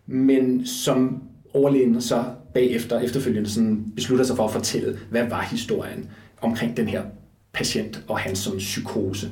men 0.06 0.66
som 0.66 1.22
overlægen 1.54 2.00
så 2.00 2.24
bagefter, 2.54 3.00
efterfølgende 3.00 3.50
sådan 3.50 3.84
beslutter 3.96 4.24
sig 4.24 4.36
for 4.36 4.44
at 4.44 4.52
fortælle, 4.52 4.98
hvad 5.10 5.28
var 5.28 5.42
historien 5.42 6.10
omkring 6.40 6.76
den 6.76 6.88
her 6.88 7.02
patient 7.52 8.04
og 8.08 8.18
hans 8.18 8.38
sådan 8.38 8.58
psykose. 8.58 9.30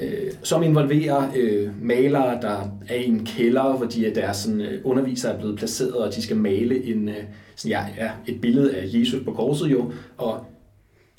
Øh, 0.00 0.32
som 0.42 0.62
involverer 0.62 1.32
øh, 1.36 1.70
malere, 1.82 2.40
der 2.42 2.70
er 2.88 2.94
i 2.94 3.08
en 3.08 3.26
kælder, 3.26 3.76
hvor 3.76 3.86
de, 3.86 4.12
deres 4.14 4.36
sådan, 4.36 4.60
øh, 4.60 4.80
undervisere 4.84 5.32
er 5.32 5.38
blevet 5.38 5.58
placeret, 5.58 5.94
og 5.94 6.14
de 6.14 6.22
skal 6.22 6.36
male 6.36 6.84
en, 6.84 7.08
øh, 7.08 7.14
sådan, 7.56 7.70
ja, 7.70 8.04
ja, 8.04 8.10
et 8.26 8.40
billede 8.40 8.76
af 8.76 8.88
Jesus 8.92 9.24
på 9.24 9.32
korset 9.32 9.70
jo, 9.70 9.92
og 10.16 10.46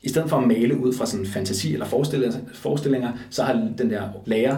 i 0.05 0.09
stedet 0.09 0.29
for 0.29 0.37
at 0.37 0.47
male 0.47 0.77
ud 0.77 0.93
fra 0.93 1.05
sådan 1.05 1.25
fantasi 1.25 1.73
eller 1.73 1.85
forestillinger, 1.85 2.37
forestillinger, 2.53 3.11
så 3.29 3.43
har 3.43 3.53
den 3.77 3.89
der 3.89 4.09
lærer 4.25 4.57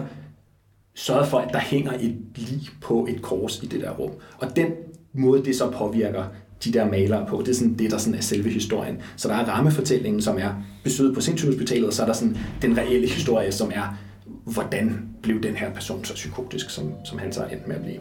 sørget 0.94 1.28
for, 1.28 1.38
at 1.38 1.52
der 1.52 1.58
hænger 1.58 1.92
et 1.92 2.16
lig 2.36 2.68
på 2.80 3.06
et 3.10 3.22
kors 3.22 3.62
i 3.62 3.66
det 3.66 3.80
der 3.80 3.90
rum. 3.90 4.10
Og 4.38 4.56
den 4.56 4.72
måde, 5.12 5.44
det 5.44 5.56
så 5.56 5.70
påvirker 5.70 6.24
de 6.64 6.72
der 6.72 6.90
malere 6.90 7.26
på, 7.26 7.38
det 7.38 7.48
er 7.48 7.54
sådan 7.54 7.78
det, 7.78 7.90
der 7.90 7.98
sådan 7.98 8.18
er 8.18 8.22
selve 8.22 8.50
historien. 8.50 9.02
Så 9.16 9.28
der 9.28 9.34
er 9.34 9.44
rammefortællingen, 9.44 10.22
som 10.22 10.38
er 10.38 10.50
besøget 10.84 11.14
på 11.14 11.20
sindssygehospitalet, 11.20 11.86
og 11.86 11.92
så 11.92 12.02
er 12.02 12.06
der 12.06 12.12
sådan 12.12 12.38
den 12.62 12.78
reelle 12.78 13.08
historie, 13.08 13.52
som 13.52 13.70
er, 13.74 13.98
hvordan 14.44 15.08
blev 15.22 15.42
den 15.42 15.56
her 15.56 15.74
person 15.74 16.04
så 16.04 16.14
psykotisk, 16.14 16.70
som, 16.70 16.92
som 17.04 17.18
han 17.18 17.32
så 17.32 17.44
endte 17.44 17.68
med 17.68 17.76
at 17.76 17.82
blive. 17.82 18.00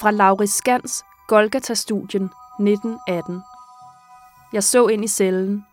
Fra 0.00 0.10
Lauris 0.10 0.50
Skans 0.50 1.02
Golgata-studien 1.28 2.24
1918. 2.60 3.42
Jeg 4.52 4.64
så 4.64 4.86
ind 4.86 5.04
i 5.04 5.08
cellen. 5.08 5.66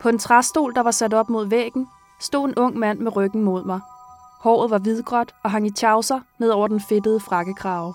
På 0.00 0.08
en 0.08 0.18
træstol, 0.18 0.74
der 0.74 0.80
var 0.80 0.90
sat 0.90 1.14
op 1.14 1.30
mod 1.30 1.46
væggen, 1.46 1.88
stod 2.20 2.48
en 2.48 2.54
ung 2.54 2.78
mand 2.78 2.98
med 2.98 3.16
ryggen 3.16 3.42
mod 3.42 3.64
mig. 3.64 3.80
Håret 4.40 4.70
var 4.70 4.78
hvidgråt 4.78 5.34
og 5.42 5.50
hang 5.50 5.66
i 5.66 5.70
tjavser 5.70 6.20
ned 6.38 6.48
over 6.48 6.68
den 6.68 6.80
fedtede 6.80 7.20
frakkekrave. 7.20 7.94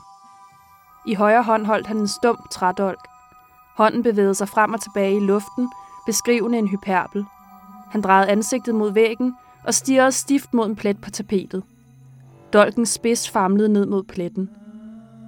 I 1.05 1.13
højre 1.13 1.43
hånd 1.43 1.65
holdt 1.65 1.87
han 1.87 1.97
en 1.97 2.07
stum 2.07 2.47
trædolk. 2.51 3.07
Hånden 3.75 4.03
bevægede 4.03 4.35
sig 4.35 4.49
frem 4.49 4.73
og 4.73 4.81
tilbage 4.81 5.17
i 5.17 5.19
luften, 5.19 5.71
beskrivende 6.05 6.57
en 6.57 6.67
hyperbel. 6.67 7.25
Han 7.91 8.01
drejede 8.01 8.31
ansigtet 8.31 8.75
mod 8.75 8.91
væggen 8.91 9.35
og 9.63 9.73
stirrede 9.73 10.11
stift 10.11 10.53
mod 10.53 10.65
en 10.65 10.75
plet 10.75 11.01
på 11.01 11.09
tapetet. 11.09 11.63
Dolkens 12.53 12.89
spids 12.89 13.29
famlede 13.29 13.69
ned 13.69 13.85
mod 13.85 14.03
pletten– 14.03 14.49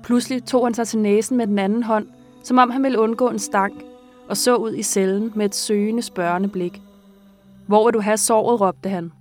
Pludselig 0.08 0.44
tog 0.44 0.66
han 0.66 0.74
sig 0.74 0.88
til 0.88 1.00
næsen 1.00 1.38
med 1.38 1.48
den 1.48 1.60
anden 1.60 1.84
hånd, 1.84 2.08
som 2.44 2.58
om 2.58 2.70
han 2.70 2.84
ville 2.84 3.00
undgå 3.00 3.30
en 3.30 3.40
stank, 3.40 3.74
og 4.30 4.38
så 4.38 4.56
ud 4.56 4.74
i 4.74 4.84
cellen 4.84 5.32
med 5.36 5.46
et 5.46 5.56
søgende, 5.56 6.02
spørgende 6.02 6.50
blik. 6.50 6.82
Hvor 7.66 7.86
vil 7.86 7.94
du 7.94 8.00
have 8.00 8.18
såret, 8.18 8.62
råbte 8.62 8.90
han. 8.90 9.12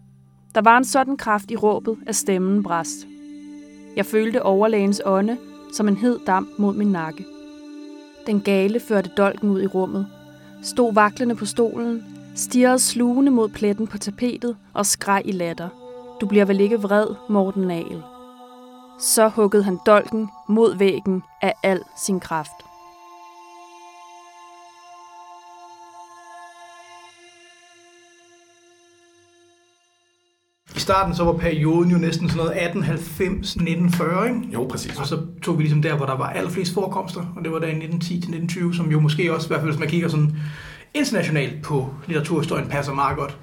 Der 0.55 0.61
var 0.61 0.79
en 0.79 0.85
sådan 0.85 1.17
kraft 1.17 1.51
i 1.51 1.57
råbet, 1.57 1.97
at 2.07 2.17
stemmen 2.17 2.63
brast. 2.63 3.07
Jeg 3.97 4.07
følte 4.07 4.43
overlægens 4.43 5.03
ånde 5.05 5.37
som 5.73 5.89
en 5.89 5.97
hed 5.97 6.19
damp 6.27 6.49
mod 6.59 6.75
min 6.75 6.93
nakke. 6.93 7.25
Den 8.27 8.41
gale 8.41 8.81
førte 8.81 9.11
dolken 9.17 9.51
ud 9.51 9.63
i 9.63 9.67
rummet, 9.67 10.07
stod 10.63 10.95
vaklende 10.95 11.35
på 11.35 11.47
stolen, 11.47 12.05
stirrede 12.35 12.79
slugende 12.79 13.31
mod 13.31 13.49
pletten 13.49 13.87
på 13.87 13.99
tapetet 13.99 14.57
og 14.73 14.87
skreg 14.87 15.23
i 15.25 15.33
latter. 15.33 15.69
Du 16.21 16.27
bliver 16.27 16.45
vel 16.45 16.61
ikke 16.61 16.81
vred, 16.81 17.07
Morten 17.29 17.63
Nagel. 17.63 18.03
Så 18.99 19.29
huggede 19.29 19.65
han 19.65 19.79
dolken 19.87 20.29
mod 20.49 20.77
væggen 20.77 21.23
af 21.43 21.55
al 21.63 21.81
sin 21.97 22.21
kraft. 22.21 22.51
I 30.77 30.79
starten 30.79 31.15
så 31.15 31.25
var 31.25 31.33
perioden 31.33 31.91
jo 31.91 31.99
næsten 31.99 32.29
sådan 32.29 32.45
noget 32.45 32.59
1890-1940, 32.59 34.25
ikke? 34.25 34.41
Jo, 34.53 34.67
præcis. 34.71 34.99
Og 34.99 35.07
så 35.07 35.27
tog 35.43 35.59
vi 35.59 35.63
ligesom 35.63 35.83
der, 35.83 35.97
hvor 35.97 36.07
der 36.07 36.17
var 36.17 36.31
allerflest 36.31 36.75
forekomster, 36.75 37.33
og 37.37 37.45
det 37.45 37.53
var 37.53 37.59
der 37.59 37.67
i 37.67 37.73
1910-1920, 37.73 38.77
som 38.77 38.91
jo 38.91 39.01
måske 39.01 39.35
også, 39.35 39.47
i 39.47 39.49
hvert 39.49 39.61
fald 39.61 39.71
hvis 39.71 39.81
man 39.81 39.89
kigger 39.89 40.09
sådan 40.09 40.37
internationalt 40.95 41.63
på 41.63 41.95
litteraturhistorien, 42.07 42.69
passer 42.69 42.95
meget 42.95 43.17
godt 43.17 43.39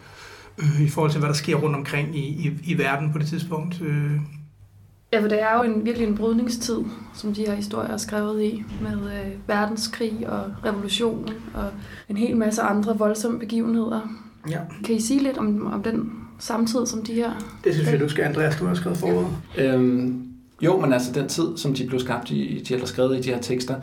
øh, 0.58 0.82
i 0.82 0.90
forhold 0.90 1.12
til, 1.12 1.20
hvad 1.20 1.30
der 1.30 1.36
sker 1.36 1.56
rundt 1.56 1.76
omkring 1.76 2.18
i, 2.18 2.20
i, 2.20 2.52
i 2.64 2.78
verden 2.78 3.12
på 3.12 3.18
det 3.18 3.28
tidspunkt. 3.28 3.82
Øh, 3.82 4.20
Ja, 5.14 5.22
for 5.22 5.28
det 5.28 5.42
er 5.42 5.58
jo 5.58 5.64
en, 5.64 5.86
virkelig 5.86 6.08
en 6.08 6.16
brydningstid, 6.16 6.78
som 7.14 7.34
de 7.34 7.46
her 7.46 7.56
historier 7.56 7.90
er 7.90 7.98
skrevet 7.98 8.44
i, 8.44 8.64
med 8.82 9.12
øh, 9.12 9.32
verdenskrig 9.48 10.30
og 10.30 10.44
revolution 10.66 11.30
og 11.54 11.66
en 12.10 12.18
hel 12.18 12.38
masse 12.38 12.62
andre 12.62 12.98
voldsomme 12.98 13.40
begivenheder. 13.40 14.00
Ja. 14.50 14.60
Kan 14.86 14.96
I 14.96 15.02
sige 15.02 15.24
lidt 15.24 15.38
om, 15.38 15.74
om 15.74 15.84
den 15.84 16.12
samtid, 16.40 16.86
som 16.86 17.06
de 17.06 17.14
her... 17.14 17.32
Det 17.64 17.74
synes 17.74 17.92
jeg, 17.92 18.00
du 18.00 18.10
skal, 18.10 18.24
Andreas, 18.24 18.56
du 18.56 18.66
har 18.66 18.74
skrevet 18.74 18.98
forud. 18.98 19.26
Ja. 19.58 19.76
Øhm, 19.76 20.28
jo, 20.62 20.80
men 20.80 20.94
altså 20.94 21.12
den 21.12 21.28
tid, 21.28 21.58
som 21.58 21.74
de 21.74 21.88
blev 21.88 22.00
skabt 22.00 22.32
i, 22.32 22.64
de 22.68 22.80
har 22.80 22.86
skrevet 22.86 23.18
i 23.18 23.22
de 23.22 23.30
her 23.30 23.42
tekster, 23.42 23.76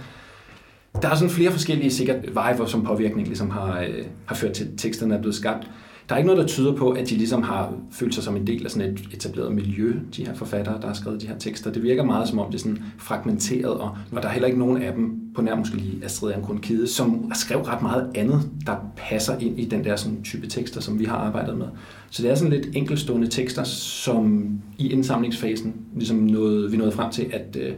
der 1.03 1.09
er 1.09 1.15
sådan 1.15 1.31
flere 1.31 1.51
forskellige 1.51 1.91
sikkert 1.91 2.35
veje, 2.35 2.67
som 2.67 2.85
påvirkning 2.85 3.27
ligesom 3.27 3.51
har, 3.51 3.81
øh, 3.81 4.05
har 4.27 4.35
ført 4.35 4.53
til, 4.53 4.65
at 4.65 4.71
teksterne 4.77 5.15
er 5.15 5.21
blevet 5.21 5.35
skabt. 5.35 5.71
Der 6.11 6.17
er 6.17 6.19
ikke 6.19 6.27
noget, 6.27 6.43
der 6.43 6.47
tyder 6.47 6.77
på, 6.77 6.91
at 6.91 7.09
de 7.09 7.15
ligesom 7.15 7.43
har 7.43 7.73
følt 7.91 8.15
sig 8.15 8.25
som 8.25 8.37
en 8.37 8.47
del 8.47 8.65
af 8.65 8.71
sådan 8.71 8.93
et 8.93 9.01
etableret 9.13 9.53
miljø, 9.53 9.95
de 10.17 10.27
her 10.27 10.35
forfattere, 10.35 10.81
der 10.81 10.87
har 10.87 10.95
skrevet 10.95 11.23
de 11.23 11.27
her 11.27 11.39
tekster. 11.39 11.73
Det 11.73 11.83
virker 11.83 12.05
meget 12.05 12.29
som 12.29 12.39
om, 12.39 12.47
det 12.47 12.55
er 12.55 12.63
sådan 12.63 12.83
fragmenteret, 12.99 13.75
og, 13.75 13.97
og 14.13 14.23
der 14.23 14.29
er 14.29 14.33
heller 14.33 14.47
ikke 14.47 14.59
nogen 14.59 14.83
af 14.83 14.93
dem, 14.93 15.21
på 15.35 15.43
nær 15.43 15.55
måske 15.55 15.77
lige 15.77 16.05
Astrid 16.05 16.33
Angrun 16.33 16.59
Kide, 16.59 16.87
som 16.87 17.33
skrev 17.35 17.61
ret 17.61 17.83
meget 17.83 18.11
andet, 18.15 18.51
der 18.67 18.77
passer 18.97 19.39
ind 19.39 19.61
i 19.61 19.65
den 19.65 19.85
der 19.85 19.97
sådan, 19.97 20.23
type 20.23 20.47
tekster, 20.47 20.81
som 20.81 20.99
vi 20.99 21.05
har 21.05 21.17
arbejdet 21.17 21.59
med. 21.59 21.67
Så 22.11 22.23
det 22.23 22.31
er 22.31 22.35
sådan 22.35 22.53
lidt 22.53 22.77
enkelstående 22.77 23.27
tekster, 23.27 23.65
som 23.65 24.49
i 24.79 24.93
indsamlingsfasen 24.93 25.75
ligesom 25.97 26.17
nåede, 26.17 26.71
vi 26.71 26.77
nåede 26.77 26.93
frem 26.93 27.13
til, 27.13 27.27
at, 27.33 27.57
øh, 27.61 27.73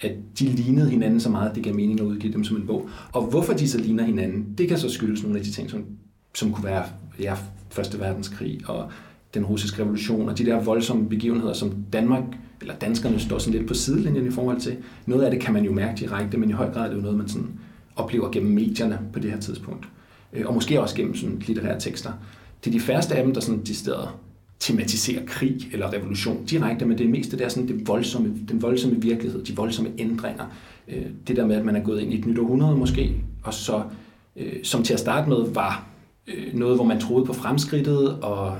at 0.00 0.12
de 0.38 0.44
lignede 0.44 0.90
hinanden 0.90 1.20
så 1.20 1.30
meget, 1.30 1.50
at 1.50 1.56
det 1.56 1.64
gav 1.64 1.74
mening 1.74 2.00
at 2.00 2.06
udgive 2.06 2.32
dem 2.32 2.44
som 2.44 2.56
en 2.56 2.66
bog. 2.66 2.88
Og 3.12 3.22
hvorfor 3.22 3.52
de 3.52 3.68
så 3.68 3.78
ligner 3.78 4.04
hinanden, 4.04 4.54
det 4.58 4.68
kan 4.68 4.78
så 4.78 4.90
skyldes 4.90 5.22
nogle 5.22 5.38
af 5.38 5.44
de 5.44 5.50
ting, 5.50 5.70
som, 5.70 5.84
som 6.34 6.52
kunne 6.52 6.64
være 6.64 6.84
ja, 7.20 7.34
Første 7.76 8.00
Verdenskrig 8.00 8.60
og 8.66 8.90
den 9.34 9.44
russiske 9.44 9.82
revolution 9.82 10.28
og 10.28 10.38
de 10.38 10.44
der 10.44 10.60
voldsomme 10.60 11.08
begivenheder, 11.08 11.52
som 11.52 11.74
Danmark 11.92 12.22
eller 12.60 12.74
danskerne 12.74 13.20
står 13.20 13.38
sådan 13.38 13.58
lidt 13.58 13.68
på 13.68 13.74
sidelinjen 13.74 14.26
i 14.26 14.30
forhold 14.30 14.60
til. 14.60 14.76
Noget 15.06 15.22
af 15.22 15.30
det 15.30 15.40
kan 15.40 15.54
man 15.54 15.64
jo 15.64 15.72
mærke 15.72 15.98
direkte, 15.98 16.38
men 16.38 16.50
i 16.50 16.52
høj 16.52 16.72
grad 16.72 16.84
er 16.84 16.88
det 16.88 16.96
jo 16.96 17.00
noget, 17.00 17.16
man 17.16 17.28
sådan 17.28 17.48
oplever 17.96 18.30
gennem 18.30 18.52
medierne 18.52 18.98
på 19.12 19.18
det 19.18 19.30
her 19.30 19.40
tidspunkt. 19.40 19.88
Øh, 20.32 20.46
og 20.46 20.54
måske 20.54 20.80
også 20.80 20.96
gennem 20.96 21.14
sådan 21.14 21.42
litterære 21.46 21.80
tekster. 21.80 22.12
Det 22.64 22.70
er 22.70 22.72
de 22.72 22.80
færreste 22.80 23.14
af 23.14 23.24
dem, 23.24 23.34
der 23.34 23.40
sådan 23.40 23.62
de 23.62 23.74
steder 23.74 24.20
tematiserer 24.60 25.26
krig 25.26 25.68
eller 25.72 25.92
revolution 25.92 26.44
direkte, 26.44 26.84
men 26.84 26.98
det 26.98 27.10
meste 27.10 27.38
det 27.38 27.44
er 27.44 27.48
sådan 27.48 27.68
det 27.68 27.88
voldsomme, 27.88 28.34
den 28.48 28.62
voldsomme 28.62 29.02
virkelighed, 29.02 29.44
de 29.44 29.56
voldsomme 29.56 29.90
ændringer. 29.98 30.44
Øh, 30.88 31.06
det 31.28 31.36
der 31.36 31.46
med, 31.46 31.56
at 31.56 31.64
man 31.64 31.76
er 31.76 31.82
gået 31.82 32.00
ind 32.00 32.12
i 32.12 32.18
et 32.18 32.26
nyt 32.26 32.38
århundrede 32.38 32.76
måske, 32.76 33.14
og 33.42 33.54
så 33.54 33.82
øh, 34.36 34.52
som 34.62 34.82
til 34.82 34.94
at 34.94 35.00
starte 35.00 35.28
med 35.28 35.52
var 35.54 35.95
Øh, 36.28 36.54
noget, 36.54 36.76
hvor 36.76 36.84
man 36.84 37.00
troede 37.00 37.26
på 37.26 37.32
fremskridtet 37.32 38.20
og 38.20 38.56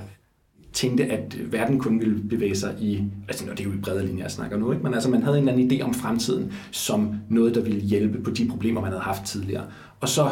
tænkte, 0.73 1.05
at 1.05 1.53
verden 1.53 1.79
kun 1.79 2.01
ville 2.01 2.23
bevæge 2.29 2.57
sig 2.57 2.75
i, 2.81 3.03
altså 3.29 3.45
det 3.51 3.61
er 3.61 3.65
jo 3.65 3.73
i 3.73 3.81
brede 3.83 4.07
linjer, 4.07 4.25
jeg 4.25 4.31
snakker 4.31 4.57
nu, 4.57 4.73
ikke? 4.73 4.85
men 4.85 4.95
altså 4.95 5.11
man 5.11 5.23
havde 5.23 5.39
en 5.39 5.49
eller 5.49 5.53
anden 5.53 5.81
idé 5.81 5.85
om 5.85 5.95
fremtiden 5.95 6.53
som 6.71 7.15
noget, 7.31 7.55
der 7.55 7.61
ville 7.61 7.81
hjælpe 7.81 8.23
på 8.23 8.31
de 8.31 8.49
problemer, 8.49 8.81
man 8.81 8.91
havde 8.91 9.03
haft 9.03 9.25
tidligere. 9.25 9.65
Og 10.01 10.09
så 10.09 10.29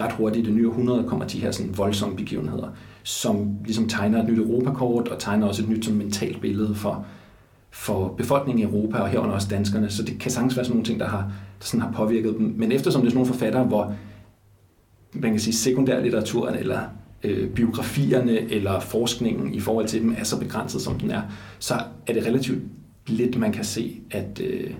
ret 0.00 0.12
hurtigt 0.12 0.46
i 0.46 0.46
det 0.46 0.56
nye 0.56 0.68
århundrede 0.68 1.04
kommer 1.08 1.26
de 1.26 1.40
her 1.40 1.50
sådan 1.50 1.78
voldsomme 1.78 2.16
begivenheder, 2.16 2.68
som 3.02 3.56
ligesom 3.64 3.88
tegner 3.88 4.22
et 4.22 4.28
nyt 4.28 4.38
Europakort 4.38 5.08
og 5.08 5.18
tegner 5.18 5.46
også 5.46 5.62
et 5.62 5.68
nyt 5.68 5.84
sådan 5.84 5.98
mentalt 5.98 6.40
billede 6.40 6.74
for, 6.74 7.06
for 7.70 8.08
befolkningen 8.08 8.68
i 8.68 8.72
Europa 8.72 8.98
og 8.98 9.08
herunder 9.08 9.34
også 9.34 9.48
danskerne. 9.50 9.90
Så 9.90 10.02
det 10.02 10.18
kan 10.18 10.30
sagtens 10.30 10.56
være 10.56 10.64
sådan 10.64 10.74
nogle 10.74 10.86
ting, 10.86 11.00
der 11.00 11.08
har, 11.08 11.22
der 11.58 11.64
sådan 11.64 11.80
har 11.80 11.92
påvirket 11.92 12.34
dem. 12.38 12.54
Men 12.56 12.72
eftersom 12.72 13.00
det 13.00 13.06
er 13.06 13.10
sådan 13.10 13.18
nogle 13.18 13.32
forfattere, 13.32 13.64
hvor 13.64 13.94
man 15.20 15.30
kan 15.30 15.40
sige 15.40 15.54
sekundærlitteraturen 15.54 16.54
eller 16.54 16.80
øh, 17.24 17.48
biografierne 17.50 18.52
eller 18.52 18.80
forskningen 18.80 19.54
i 19.54 19.60
forhold 19.60 19.88
til 19.88 20.02
dem 20.02 20.14
er 20.18 20.24
så 20.24 20.38
begrænset, 20.38 20.80
som 20.80 20.98
den 20.98 21.10
er, 21.10 21.22
så 21.58 21.74
er 22.06 22.12
det 22.12 22.26
relativt 22.26 22.62
lidt, 23.06 23.38
man 23.38 23.52
kan 23.52 23.64
se, 23.64 24.00
at 24.10 24.40
øh, 24.44 24.70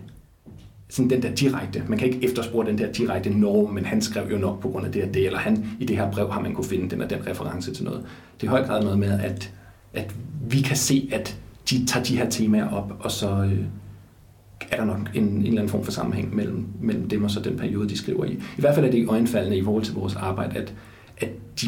sådan 0.89 1.11
den 1.11 1.23
der 1.23 1.35
direkte, 1.35 1.83
man 1.89 1.99
kan 1.99 2.09
ikke 2.09 2.25
efterspore 2.25 2.67
den 2.67 2.79
der 2.79 2.93
direkte 2.93 3.31
norm, 3.31 3.71
men 3.71 3.85
han 3.85 4.01
skrev 4.01 4.31
jo 4.31 4.39
nok 4.39 4.61
på 4.61 4.69
grund 4.69 4.87
af 4.87 4.93
det 4.93 5.03
og 5.03 5.15
det, 5.15 5.27
eller 5.27 5.39
han 5.39 5.67
i 5.81 5.85
det 5.85 5.97
her 5.97 6.11
brev 6.11 6.33
har 6.33 6.41
man 6.41 6.55
kunne 6.55 6.65
finde 6.65 6.91
den 6.91 7.01
og 7.01 7.11
den 7.11 7.27
reference 7.27 7.75
til 7.75 7.85
noget. 7.85 8.05
Det 8.41 8.47
er 8.47 8.51
i 8.51 8.51
høj 8.51 8.67
grad 8.67 8.83
noget 8.83 8.99
med, 8.99 9.21
at, 9.21 9.53
at 9.95 10.15
vi 10.51 10.61
kan 10.61 10.77
se, 10.77 11.09
at 11.13 11.39
de 11.71 11.87
tager 11.87 12.05
de 12.05 12.17
her 12.17 12.31
temaer 12.31 12.69
op, 12.69 12.97
og 13.01 13.11
så 13.11 13.31
øh, 13.31 13.65
er 14.71 14.77
der 14.77 14.85
nok 14.85 15.11
en, 15.15 15.25
en 15.25 15.39
eller 15.39 15.51
anden 15.53 15.69
form 15.69 15.85
for 15.85 15.93
sammenhæng 15.93 16.37
mellem, 16.37 16.67
mellem 16.81 17.09
dem 17.09 17.25
og 17.25 17.31
så 17.31 17.41
den 17.41 17.57
periode, 17.57 17.89
de 17.89 17.99
skriver 17.99 18.25
i. 18.25 18.33
I 18.33 18.61
hvert 18.61 18.75
fald 18.75 18.87
er 18.87 18.91
det 18.91 18.99
i 18.99 19.07
øjenfaldende 19.07 19.57
i 19.57 19.65
forhold 19.65 19.85
til 19.85 19.95
vores 19.95 20.17
arbejde, 20.17 20.57
at, 20.57 20.75
at 21.19 21.29
de 21.61 21.67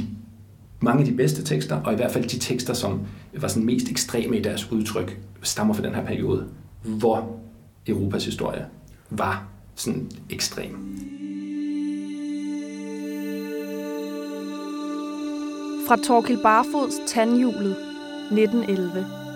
mange 0.80 1.00
af 1.00 1.06
de 1.06 1.16
bedste 1.16 1.44
tekster, 1.44 1.76
og 1.76 1.92
i 1.92 1.96
hvert 1.96 2.12
fald 2.12 2.24
de 2.24 2.38
tekster, 2.38 2.74
som 2.74 3.00
var 3.34 3.48
sådan 3.48 3.66
mest 3.66 3.90
ekstreme 3.90 4.38
i 4.38 4.42
deres 4.42 4.72
udtryk, 4.72 5.20
stammer 5.42 5.74
fra 5.74 5.82
den 5.82 5.94
her 5.94 6.04
periode, 6.04 6.46
hvor 6.82 7.40
Europas 7.86 8.24
historie 8.24 8.66
var 9.10 9.48
sådan 9.74 10.10
ekstrem. 10.30 10.98
Fra 15.88 15.96
Torkil 15.96 16.38
Barfods 16.42 16.94
Tandhjulet, 17.06 17.76
1911. 18.30 19.27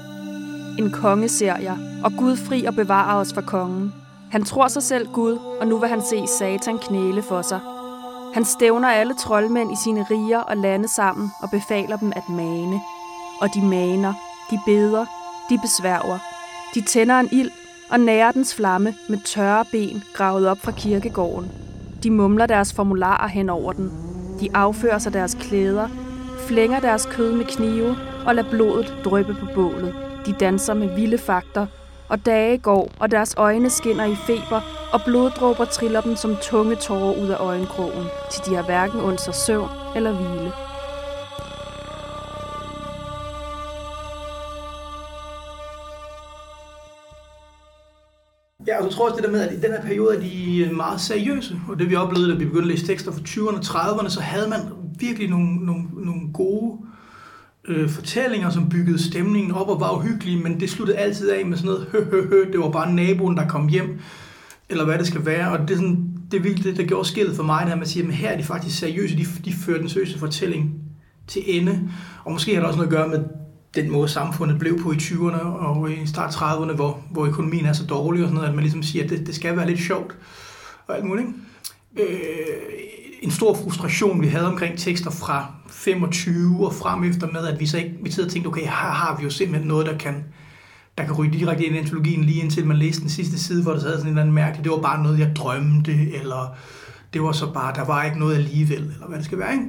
En 0.78 0.90
konge 0.90 1.28
ser 1.28 1.56
jeg, 1.56 1.76
og 2.04 2.12
Gud 2.18 2.36
fri 2.36 2.64
og 2.64 2.74
bevarer 2.74 3.20
os 3.20 3.34
fra 3.34 3.40
kongen. 3.40 3.92
Han 4.30 4.44
tror 4.44 4.68
sig 4.68 4.82
selv 4.82 5.08
Gud, 5.12 5.38
og 5.60 5.66
nu 5.66 5.78
vil 5.78 5.88
han 5.88 6.02
se 6.02 6.26
Satan 6.38 6.78
knæle 6.78 7.22
for 7.22 7.42
sig– 7.42 7.60
han 8.32 8.44
stævner 8.44 8.88
alle 8.88 9.14
troldmænd 9.14 9.72
i 9.72 9.76
sine 9.84 10.06
riger 10.10 10.38
og 10.38 10.56
lande 10.56 10.88
sammen 10.88 11.30
og 11.42 11.50
befaler 11.50 11.96
dem 11.96 12.12
at 12.16 12.28
mane. 12.28 12.80
Og 13.40 13.48
de 13.54 13.62
maner, 13.62 14.14
de 14.50 14.58
beder, 14.66 15.06
de 15.50 15.58
besværger. 15.62 16.18
De 16.74 16.80
tænder 16.80 17.20
en 17.20 17.28
ild 17.32 17.50
og 17.90 18.00
nærer 18.00 18.32
dens 18.32 18.54
flamme 18.54 18.94
med 19.08 19.18
tørre 19.24 19.64
ben 19.72 20.02
gravet 20.14 20.48
op 20.48 20.58
fra 20.58 20.72
kirkegården. 20.72 21.52
De 22.02 22.10
mumler 22.10 22.46
deres 22.46 22.72
formularer 22.72 23.28
hen 23.28 23.48
over 23.48 23.72
den. 23.72 23.92
De 24.40 24.48
affører 24.54 24.98
sig 24.98 25.12
deres 25.12 25.36
klæder, 25.40 25.88
flænger 26.48 26.80
deres 26.80 27.06
kød 27.06 27.32
med 27.32 27.44
knive 27.44 27.96
og 28.26 28.34
lader 28.34 28.50
blodet 28.50 28.94
dryppe 29.04 29.34
på 29.34 29.46
bålet. 29.54 29.94
De 30.26 30.32
danser 30.32 30.74
med 30.74 30.94
vilde 30.94 31.18
fakter 31.18 31.66
og 32.08 32.26
dage 32.26 32.58
går, 32.58 32.90
og 33.00 33.10
deres 33.10 33.34
øjne 33.36 33.70
skinner 33.70 34.04
i 34.04 34.14
feber, 34.14 34.60
og 34.92 35.00
bloddråber 35.04 35.64
triller 35.64 36.00
dem 36.00 36.16
som 36.16 36.36
tunge 36.42 36.76
tårer 36.76 37.22
ud 37.22 37.28
af 37.28 37.36
øjenkrogen, 37.36 38.06
til 38.32 38.42
de 38.46 38.54
har 38.54 38.62
hverken 38.62 39.00
ondt 39.00 39.20
sig 39.20 39.34
søvn 39.34 39.68
eller 39.96 40.12
hvile. 40.12 40.52
Ja, 48.66 48.84
og 48.84 48.92
så 48.92 48.96
tror 48.96 49.04
jeg 49.06 49.12
også 49.12 49.22
det 49.22 49.24
der 49.24 49.36
med, 49.36 49.48
at 49.48 49.52
i 49.52 49.60
den 49.60 49.70
her 49.70 49.82
periode 49.82 50.16
er 50.16 50.20
de 50.20 50.58
øh, 50.58 50.76
meget 50.76 51.00
seriøse. 51.00 51.56
Og 51.68 51.78
det 51.78 51.90
vi 51.90 51.96
oplevede, 51.96 52.32
da 52.32 52.38
vi 52.38 52.44
begyndte 52.44 52.62
at 52.62 52.66
læse 52.66 52.86
tekster 52.86 53.12
fra 53.12 53.20
20'erne 53.20 53.56
og 53.56 53.64
30'erne, 53.64 54.08
så 54.08 54.20
havde 54.20 54.48
man 54.48 54.60
virkelig 54.98 55.30
nogle, 55.30 55.66
nogle, 55.66 55.82
nogle 55.94 56.32
gode 56.34 56.78
øh, 57.68 57.90
fortællinger, 57.90 58.50
som 58.50 58.68
byggede 58.68 59.02
stemningen 59.02 59.52
op 59.52 59.68
og 59.68 59.80
var 59.80 59.96
uhyggelige, 59.96 60.42
men 60.42 60.60
det 60.60 60.70
sluttede 60.70 60.98
altid 60.98 61.30
af 61.30 61.46
med 61.46 61.56
sådan 61.56 61.70
noget, 61.70 61.86
hø, 61.92 62.04
hø, 62.10 62.28
hø, 62.28 62.52
det 62.52 62.60
var 62.60 62.70
bare 62.70 62.92
naboen, 62.92 63.36
der 63.36 63.48
kom 63.48 63.68
hjem, 63.68 64.00
eller 64.68 64.84
hvad 64.84 64.98
det 64.98 65.06
skal 65.06 65.26
være, 65.26 65.52
og 65.52 65.58
det 65.68 65.70
er 65.70 65.78
sådan, 65.78 66.08
det 66.30 66.38
er 66.38 66.42
virkelig 66.42 66.64
det, 66.64 66.76
der 66.76 66.86
gjorde 66.86 67.08
skillet 67.08 67.36
for 67.36 67.42
mig, 67.42 67.66
der 67.66 67.76
man 67.76 67.86
siger, 67.86 68.08
at 68.08 68.14
her 68.14 68.30
er 68.30 68.36
de 68.36 68.44
faktisk 68.44 68.78
seriøse, 68.78 69.16
de, 69.16 69.26
de 69.44 69.52
fører 69.52 69.78
den 69.78 69.88
seriøse 69.88 70.18
fortælling 70.18 70.74
til 71.26 71.42
ende, 71.46 71.90
og 72.24 72.32
måske 72.32 72.54
har 72.54 72.60
det 72.60 72.66
også 72.66 72.78
noget 72.78 72.92
at 72.92 72.96
gøre 72.96 73.08
med 73.08 73.24
den 73.74 73.90
måde, 73.90 74.08
samfundet 74.08 74.58
blev 74.58 74.82
på 74.82 74.92
i 74.92 74.96
20'erne 74.96 75.40
og 75.42 75.92
i 75.92 76.06
start 76.06 76.30
30'erne, 76.30 76.72
hvor, 76.74 77.00
hvor 77.10 77.26
økonomien 77.26 77.66
er 77.66 77.72
så 77.72 77.86
dårlig 77.86 78.22
og 78.22 78.26
sådan 78.26 78.34
noget, 78.34 78.48
at 78.48 78.54
man 78.54 78.62
ligesom 78.62 78.82
siger, 78.82 79.04
at 79.04 79.10
det, 79.10 79.26
det 79.26 79.34
skal 79.34 79.56
være 79.56 79.66
lidt 79.66 79.80
sjovt 79.80 80.16
og 80.86 80.96
alt 80.96 81.04
muligt. 81.04 81.28
Øh, 82.00 82.06
en 83.22 83.30
stor 83.30 83.54
frustration, 83.54 84.22
vi 84.22 84.26
havde 84.26 84.46
omkring 84.46 84.78
tekster 84.78 85.10
fra 85.10 85.54
25 85.68 86.66
og 86.66 86.74
frem 86.74 87.04
efter 87.04 87.26
med, 87.26 87.46
at 87.46 87.60
vi 87.60 87.66
så 87.66 87.78
ikke 87.78 87.94
vi 88.02 88.10
sidder 88.10 88.28
og 88.28 88.32
tænkte, 88.32 88.48
okay, 88.48 88.60
her 88.60 88.70
har 88.70 89.16
vi 89.18 89.24
jo 89.24 89.30
simpelthen 89.30 89.68
noget, 89.68 89.86
der 89.86 89.98
kan, 89.98 90.24
der 90.98 91.04
kan 91.04 91.14
ryge 91.14 91.32
direkte 91.32 91.64
ind 91.64 91.74
i 91.74 91.78
antologien, 91.78 92.24
lige 92.24 92.42
indtil 92.42 92.66
man 92.66 92.76
læste 92.76 93.00
den 93.00 93.10
sidste 93.10 93.38
side, 93.38 93.62
hvor 93.62 93.72
der 93.72 93.80
sad 93.80 93.90
sådan 93.90 94.02
en 94.02 94.08
eller 94.08 94.22
anden 94.22 94.34
mærke, 94.34 94.62
det 94.62 94.70
var 94.70 94.80
bare 94.80 95.02
noget, 95.02 95.18
jeg 95.18 95.36
drømte, 95.36 95.92
eller 95.92 96.56
det 97.12 97.22
var 97.22 97.32
så 97.32 97.52
bare, 97.52 97.74
der 97.74 97.84
var 97.84 98.04
ikke 98.04 98.18
noget 98.18 98.34
alligevel, 98.34 98.82
eller 98.82 99.06
hvad 99.08 99.18
det 99.18 99.24
skal 99.24 99.38
være, 99.38 99.52
ikke? 99.52 99.66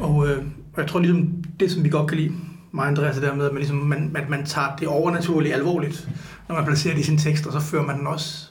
Og, 0.00 0.28
øh, 0.28 0.44
og 0.72 0.80
jeg 0.80 0.86
tror 0.86 1.00
ligesom, 1.00 1.44
det 1.60 1.70
som 1.70 1.84
vi 1.84 1.88
godt 1.88 2.08
kan 2.08 2.18
lide, 2.18 2.34
mig 2.72 2.82
og 2.82 2.88
Andreas, 2.88 3.16
der 3.16 3.34
med, 3.34 3.46
at 3.46 3.52
man, 3.52 3.60
ligesom, 3.60 3.76
man, 3.76 4.16
at 4.16 4.28
man 4.28 4.46
tager 4.46 4.76
det 4.76 4.88
overnaturlige 4.88 5.54
alvorligt, 5.54 6.08
når 6.48 6.54
man 6.54 6.64
placerer 6.64 6.94
det 6.94 7.00
i 7.00 7.04
sine 7.04 7.18
tekster, 7.18 7.52
så 7.52 7.60
fører 7.60 7.86
man 7.86 7.98
den 7.98 8.06
også 8.06 8.50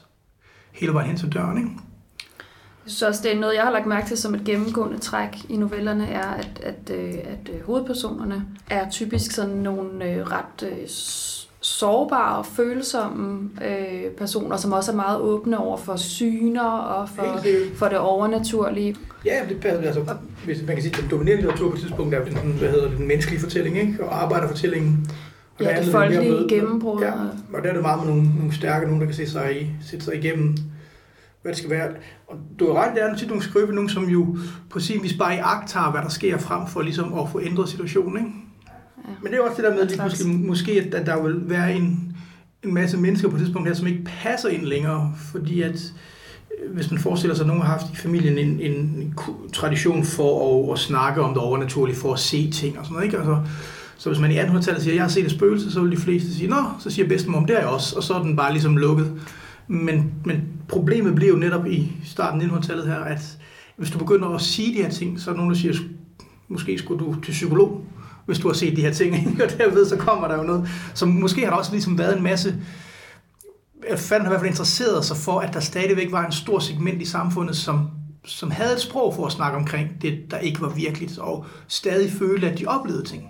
hele 0.72 0.94
vejen 0.94 1.08
hen 1.08 1.16
til 1.16 1.32
døren, 1.32 1.58
ikke? 1.58 1.70
Jeg 2.88 2.92
synes 2.92 3.02
også, 3.02 3.20
det 3.22 3.34
er 3.34 3.40
noget, 3.40 3.54
jeg 3.54 3.62
har 3.62 3.70
lagt 3.70 3.86
mærke 3.86 4.06
til 4.06 4.16
som 4.16 4.34
et 4.34 4.44
gennemgående 4.44 4.98
træk 4.98 5.28
i 5.48 5.56
novellerne, 5.56 6.06
er, 6.06 6.26
at, 6.26 6.60
at, 6.62 6.96
øh, 6.96 7.14
at 7.14 7.50
øh, 7.54 7.66
hovedpersonerne 7.66 8.44
er 8.70 8.90
typisk 8.90 9.30
sådan 9.30 9.54
nogle 9.54 10.04
øh, 10.04 10.26
ret 10.26 10.88
sårbare 11.60 12.38
og 12.38 12.46
følsomme 12.46 13.50
øh, 13.66 14.10
personer, 14.10 14.56
som 14.56 14.72
også 14.72 14.92
er 14.92 14.96
meget 14.96 15.20
åbne 15.20 15.58
over 15.58 15.76
for 15.76 15.96
syner 15.96 16.68
og 16.70 17.08
for, 17.08 17.40
for 17.74 17.88
det 17.88 17.98
overnaturlige. 17.98 18.96
Ja, 19.24 19.40
det 19.48 19.60
passer. 19.60 19.82
Altså, 19.82 20.14
hvis 20.44 20.58
man 20.66 20.76
kan 20.76 20.82
sige, 20.82 20.94
at 20.96 21.02
den 21.02 21.10
dominerende 21.10 21.42
litteratur 21.42 21.70
på 21.70 21.74
et 21.74 21.80
tidspunkt 21.80 22.14
er 22.14 22.24
den, 22.24 22.34
hvad 22.34 22.68
hedder 22.68 22.88
det, 22.88 22.98
den 22.98 23.06
menneskelige 23.08 23.40
fortælling, 23.40 23.78
ikke? 23.78 24.04
og 24.04 24.22
arbejderfortællingen. 24.22 25.10
Og 25.58 25.64
ja, 25.64 25.82
det 25.82 25.92
folkelige 25.92 26.48
gennembrud. 26.48 27.00
Ja, 27.02 27.12
og 27.52 27.62
der 27.62 27.68
er 27.68 27.72
det 27.72 27.82
meget 27.82 28.06
med 28.06 28.14
nogle, 28.14 28.30
nogle 28.36 28.54
stærke, 28.54 28.86
nogen, 28.86 29.00
der 29.00 29.06
kan 29.06 29.14
se 29.14 29.26
sig, 29.26 29.62
i, 29.62 29.66
sætte 29.90 30.04
sig 30.04 30.14
igennem 30.16 30.56
hvad 31.42 31.52
det 31.52 31.58
skal 31.58 31.70
være. 31.70 31.88
Og 32.26 32.36
du 32.58 32.66
har 32.66 32.82
ret, 32.82 32.94
det 32.94 33.02
er 33.02 33.16
tit 33.16 33.28
nogle 33.28 33.42
skrive, 33.42 33.72
nogen 33.72 33.88
som 33.88 34.04
jo 34.04 34.36
på 34.70 34.80
sin 34.80 35.02
vis 35.02 35.14
bare 35.18 35.34
i 35.34 35.38
akt 35.42 35.72
har, 35.72 35.90
hvad 35.90 36.02
der 36.02 36.08
sker 36.08 36.38
frem 36.38 36.66
for 36.66 36.82
ligesom 36.82 37.18
at 37.18 37.28
få 37.32 37.40
ændret 37.40 37.68
situationen. 37.68 38.16
Ikke? 38.18 38.30
Ja. 38.66 39.12
Men 39.22 39.32
det 39.32 39.38
er 39.38 39.42
også 39.42 39.56
det 39.56 39.64
der 39.64 39.74
med, 39.74 39.80
at 39.80 39.88
lige 39.88 40.00
pludselig, 40.00 40.40
måske, 40.40 40.90
at 40.92 41.06
der 41.06 41.22
vil 41.22 41.50
være 41.50 41.74
en, 41.74 42.16
en 42.64 42.74
masse 42.74 42.96
mennesker 42.96 43.28
på 43.28 43.36
det 43.36 43.44
tidspunkt 43.44 43.68
her, 43.68 43.74
som 43.74 43.86
ikke 43.86 44.04
passer 44.22 44.48
ind 44.48 44.62
længere, 44.62 45.14
fordi 45.32 45.62
at 45.62 45.92
hvis 46.72 46.90
man 46.90 47.00
forestiller 47.00 47.34
sig, 47.34 47.42
at 47.42 47.46
nogen 47.46 47.62
har 47.62 47.68
haft 47.68 47.92
i 47.92 47.96
familien 47.96 48.38
en, 48.38 48.60
en 48.60 49.14
tradition 49.52 50.04
for 50.04 50.64
at, 50.66 50.72
at 50.72 50.78
snakke 50.78 51.22
om 51.22 51.34
det 51.34 51.42
overnaturlige, 51.42 51.96
for 51.96 52.12
at 52.12 52.18
se 52.18 52.50
ting 52.50 52.78
og 52.78 52.84
sådan 52.84 52.94
noget, 52.94 53.04
ikke? 53.06 53.16
Altså, 53.16 53.38
så 53.96 54.08
hvis 54.08 54.20
man 54.20 54.32
i 54.32 54.38
1800-tallet 54.38 54.82
siger, 54.82 54.92
at 54.92 54.96
jeg 54.96 55.04
har 55.04 55.08
set 55.08 55.24
et 55.24 55.30
spøgelse, 55.30 55.72
så 55.72 55.80
vil 55.80 55.92
de 55.92 55.96
fleste 55.96 56.34
sige, 56.34 56.48
nå, 56.48 56.56
så 56.80 56.90
siger 56.90 57.08
bedstemor, 57.08 57.40
det 57.40 57.56
er 57.56 57.60
jeg 57.60 57.68
også, 57.68 57.96
og 57.96 58.02
så 58.02 58.14
er 58.14 58.22
den 58.22 58.36
bare 58.36 58.52
ligesom 58.52 58.76
lukket. 58.76 59.12
Men, 59.68 60.14
men 60.24 60.42
problemet 60.68 61.14
bliver 61.14 61.32
jo 61.32 61.38
netop 61.38 61.66
i 61.66 61.92
starten 62.04 62.40
af 62.40 62.46
1900-tallet 62.46 62.86
her, 62.86 62.98
at 62.98 63.38
hvis 63.76 63.90
du 63.90 63.98
begynder 63.98 64.28
at 64.28 64.40
sige 64.40 64.78
de 64.78 64.82
her 64.82 64.90
ting, 64.90 65.20
så 65.20 65.30
er 65.30 65.34
nogen, 65.34 65.50
der 65.50 65.56
siger, 65.56 65.74
måske 66.48 66.78
skulle 66.78 67.04
du 67.04 67.20
til 67.20 67.32
psykolog, 67.32 67.84
hvis 68.26 68.38
du 68.38 68.48
har 68.48 68.54
set 68.54 68.76
de 68.76 68.82
her 68.82 68.92
ting, 68.92 69.14
og 69.42 69.58
derved 69.58 69.86
så 69.86 69.96
kommer 69.96 70.28
der 70.28 70.36
jo 70.36 70.42
noget. 70.42 70.68
Så 70.94 71.06
måske 71.06 71.40
har 71.40 71.50
der 71.50 71.56
også 71.56 71.72
ligesom 71.72 71.98
været 71.98 72.16
en 72.16 72.22
masse 72.22 72.54
fanden 73.96 74.26
har 74.26 74.30
i 74.30 74.32
hvert 74.32 74.40
fald 74.40 74.50
interesseret 74.50 75.04
sig 75.04 75.16
for, 75.16 75.40
at 75.40 75.54
der 75.54 75.60
stadigvæk 75.60 76.12
var 76.12 76.26
en 76.26 76.32
stor 76.32 76.58
segment 76.58 77.02
i 77.02 77.04
samfundet, 77.04 77.56
som, 77.56 77.90
som 78.24 78.50
havde 78.50 78.72
et 78.72 78.80
sprog 78.80 79.14
for 79.14 79.26
at 79.26 79.32
snakke 79.32 79.58
omkring 79.58 79.88
det, 80.02 80.30
der 80.30 80.38
ikke 80.38 80.60
var 80.60 80.68
virkeligt, 80.68 81.18
og 81.18 81.46
stadig 81.68 82.12
følte, 82.12 82.50
at 82.50 82.58
de 82.58 82.66
oplevede 82.66 83.04
ting. 83.04 83.22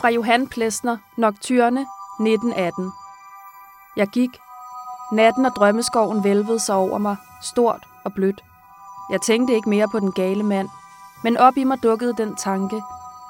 Fra 0.00 0.08
Johan 0.08 0.46
Plesner, 0.46 0.96
Nocturne, 1.16 1.80
1918. 2.20 2.92
Jeg 3.96 4.08
gik. 4.08 4.30
Natten 5.12 5.46
og 5.46 5.52
drømmeskoven 5.56 6.24
vælvede 6.24 6.60
sig 6.60 6.74
over 6.74 6.98
mig, 6.98 7.16
stort 7.42 7.86
og 8.04 8.12
blødt. 8.12 8.44
Jeg 9.10 9.20
tænkte 9.20 9.54
ikke 9.54 9.68
mere 9.68 9.88
på 9.88 10.00
den 10.00 10.12
gale 10.12 10.42
mand, 10.42 10.68
men 11.24 11.36
op 11.36 11.56
i 11.56 11.64
mig 11.64 11.82
dukkede 11.82 12.14
den 12.16 12.36
tanke, 12.36 12.82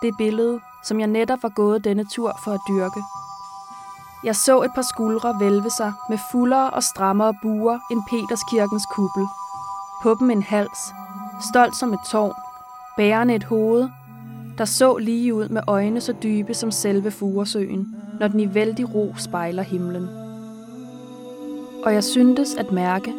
det 0.03 0.17
billede, 0.19 0.61
som 0.85 1.01
jeg 1.01 1.07
netop 1.07 1.43
var 1.43 1.49
gået 1.49 1.85
denne 1.85 2.05
tur 2.05 2.41
for 2.45 2.53
at 2.53 2.61
dyrke. 2.69 3.03
Jeg 4.25 4.37
så 4.37 4.63
et 4.63 4.71
par 4.75 4.87
skuldre 4.95 5.41
vælve 5.41 5.71
sig 5.71 5.93
med 6.09 6.19
fuldere 6.33 6.71
og 6.71 6.83
strammere 6.83 7.35
buer 7.43 7.79
end 7.91 8.03
Peterskirkens 8.11 8.87
kuppel. 8.93 9.27
På 10.03 10.17
dem 10.21 10.31
en 10.31 10.43
hals, 10.43 10.95
stolt 11.51 11.77
som 11.77 11.93
et 11.93 12.01
tårn, 12.11 12.35
bærende 12.97 13.35
et 13.35 13.45
hoved, 13.45 13.89
der 14.61 14.67
så 14.67 14.97
lige 14.97 15.35
ud 15.35 15.49
med 15.49 15.63
øjne 15.67 16.01
så 16.01 16.15
dybe 16.23 16.55
som 16.55 16.71
selve 16.71 17.11
Furesøen, 17.11 17.97
når 18.21 18.29
den 18.29 18.41
i 18.41 18.55
vældig 18.55 18.95
ro 18.95 19.15
spejler 19.17 19.63
himlen. 19.63 20.09
Og 21.85 21.95
jeg 21.95 22.05
syntes 22.05 22.55
at 22.55 22.73
mærke, 22.73 23.15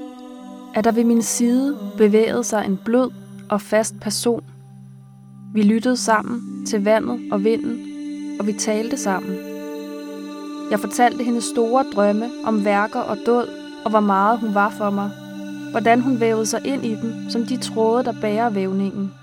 at 0.76 0.84
der 0.84 0.92
ved 0.92 1.04
min 1.04 1.22
side 1.22 1.78
bevægede 1.98 2.44
sig 2.44 2.66
en 2.66 2.80
blød 2.86 3.12
og 3.50 3.62
fast 3.62 4.00
person. 4.02 4.44
Vi 5.54 5.62
lyttede 5.62 5.98
sammen 5.98 6.66
til 6.66 6.84
vandet 6.84 7.20
og 7.32 7.44
vinden, 7.44 7.80
og 8.40 8.48
vi 8.48 8.54
talte 8.54 8.98
sammen. 8.98 9.38
Jeg 10.72 10.80
fortalte 10.80 11.24
hende 11.24 11.42
store 11.42 11.86
drømme 11.96 12.26
om 12.46 12.66
værker 12.66 13.00
og 13.00 13.18
død, 13.26 13.48
og 13.86 13.90
hvor 13.90 14.00
meget 14.00 14.40
hun 14.40 14.54
var 14.54 14.70
for 14.70 14.90
mig. 14.90 15.12
Hvordan 15.72 16.02
hun 16.02 16.20
vævede 16.20 16.46
sig 16.46 16.62
ind 16.66 16.86
i 16.86 16.96
dem, 16.96 17.30
som 17.30 17.46
de 17.46 17.58
tråde, 17.58 18.04
der 18.04 18.14
bærer 18.22 18.50
vævningen. 18.50 19.14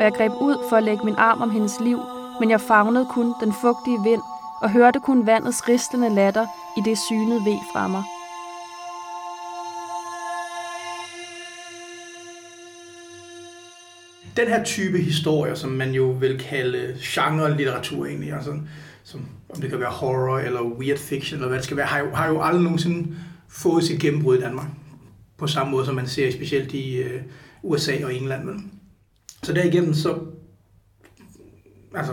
Og 0.00 0.06
jeg 0.06 0.12
greb 0.12 0.32
ud 0.32 0.56
for 0.68 0.76
at 0.76 0.82
lægge 0.82 1.04
min 1.04 1.14
arm 1.18 1.42
om 1.42 1.50
hendes 1.50 1.80
liv, 1.80 2.00
men 2.40 2.50
jeg 2.50 2.60
fagnede 2.60 3.06
kun 3.10 3.34
den 3.40 3.52
fugtige 3.52 3.98
vind 4.04 4.20
og 4.62 4.70
hørte 4.70 5.00
kun 5.00 5.26
vandets 5.26 5.68
ristlende 5.68 6.14
latter 6.14 6.46
i 6.78 6.80
det 6.84 6.98
synede 6.98 7.40
ved 7.44 7.58
fra 7.72 7.88
mig. 7.88 8.02
Den 14.36 14.48
her 14.48 14.64
type 14.64 14.98
historier, 14.98 15.54
som 15.54 15.70
man 15.70 15.90
jo 15.90 16.04
vil 16.04 16.38
kalde 16.38 16.96
genre-litteratur 17.02 18.06
egentlig, 18.06 18.32
altså, 18.32 18.58
som, 19.02 19.20
om 19.54 19.60
det 19.60 19.70
kan 19.70 19.80
være 19.80 19.90
horror 19.90 20.38
eller 20.38 20.62
weird 20.62 20.98
fiction, 20.98 21.36
eller 21.38 21.48
hvad 21.48 21.58
det 21.58 21.64
skal 21.64 21.76
være, 21.76 21.86
har 21.86 21.98
jo, 21.98 22.14
har 22.14 22.28
jo 22.28 22.42
aldrig 22.42 22.62
nogensinde 22.62 23.16
fået 23.48 23.84
sit 23.84 24.00
gennembrud 24.00 24.38
i 24.38 24.40
Danmark. 24.40 24.66
På 25.38 25.46
samme 25.46 25.70
måde, 25.70 25.86
som 25.86 25.94
man 25.94 26.06
ser 26.06 26.32
specielt 26.32 26.72
i 26.72 26.96
øh, 26.96 27.22
USA 27.62 28.04
og 28.04 28.14
England. 28.14 28.46
Vel? 28.46 28.62
Så 29.42 29.52
derigennem 29.52 29.94
så, 29.94 30.18
altså, 31.94 32.12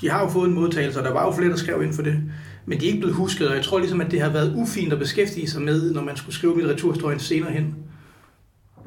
de 0.00 0.10
har 0.10 0.22
jo 0.22 0.28
fået 0.28 0.48
en 0.48 0.54
modtagelse, 0.54 0.98
og 0.98 1.04
der 1.04 1.12
var 1.12 1.24
jo 1.24 1.32
flere, 1.32 1.50
der 1.50 1.56
skrev 1.56 1.82
ind 1.82 1.92
for 1.92 2.02
det, 2.02 2.22
men 2.66 2.80
de 2.80 2.84
er 2.84 2.88
ikke 2.88 3.00
blevet 3.00 3.16
husket, 3.16 3.48
og 3.48 3.56
jeg 3.56 3.64
tror 3.64 3.78
ligesom, 3.78 4.00
at 4.00 4.10
det 4.10 4.20
har 4.20 4.30
været 4.30 4.54
ufint 4.56 4.92
at 4.92 4.98
beskæftige 4.98 5.50
sig 5.50 5.62
med, 5.62 5.92
når 5.92 6.04
man 6.04 6.16
skulle 6.16 6.34
skrive 6.34 6.56
litteraturhistorien 6.56 7.20
senere 7.20 7.52
hen. 7.52 7.74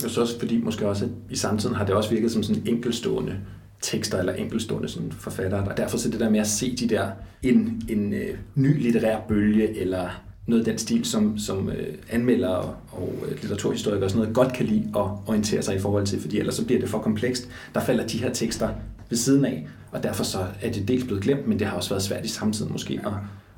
Og 0.04 0.10
så 0.10 0.22
også 0.22 0.40
fordi 0.40 0.62
måske 0.62 0.88
også 0.88 1.06
at 1.06 1.12
i 1.30 1.36
samtiden 1.36 1.76
har 1.76 1.86
det 1.86 1.96
også 1.96 2.10
virket 2.10 2.32
som 2.32 2.44
sådan 2.44 2.64
enkelstående 2.68 3.38
tekster 3.82 4.20
eller 4.20 4.34
enkelstående 4.34 4.90
sådan 4.90 5.12
forfattere, 5.12 5.64
og 5.64 5.78
derfor 5.78 5.98
så 5.98 6.10
det 6.10 6.20
der 6.20 6.30
med 6.30 6.40
at 6.40 6.48
se 6.48 6.76
de 6.76 6.90
der 6.90 7.12
en, 7.44 7.82
en 7.90 8.14
øh, 8.14 8.38
ny 8.56 8.82
litterær 8.82 9.20
bølge 9.28 9.80
eller 9.80 10.10
noget 10.48 10.62
af 10.62 10.66
den 10.66 10.78
stil, 10.78 11.06
som, 11.06 11.38
som 11.38 11.70
øh, 11.70 11.98
anmeldere 12.10 12.56
og, 12.58 12.76
og 12.92 13.14
øh, 13.26 13.32
litteraturhistorikere 13.32 14.04
og 14.04 14.10
sådan 14.10 14.22
noget 14.22 14.36
godt 14.36 14.54
kan 14.54 14.66
lide 14.66 14.88
at 14.96 15.02
orientere 15.26 15.62
sig 15.62 15.76
i 15.76 15.80
forhold 15.80 16.06
til, 16.06 16.22
fordi 16.22 16.40
ellers 16.40 16.56
så 16.56 16.66
bliver 16.66 16.82
det 16.82 16.90
for 16.90 17.00
komplekst. 17.00 17.50
Der 17.74 17.82
falder 17.82 18.08
de 18.08 18.18
her 18.18 18.34
tekster 18.34 18.70
ved 19.10 19.18
siden 19.18 19.46
af, 19.46 19.68
og 19.92 20.04
derfor 20.04 20.24
så 20.24 20.46
er 20.62 20.72
det 20.72 20.88
dels 20.88 21.04
blevet 21.04 21.24
glemt, 21.24 21.48
men 21.48 21.60
det 21.60 21.68
har 21.68 21.76
også 21.76 21.90
været 21.90 22.04
svært 22.04 22.26
i 22.26 22.28
samtiden 22.28 22.72
måske 22.72 23.00
at, 23.06 23.14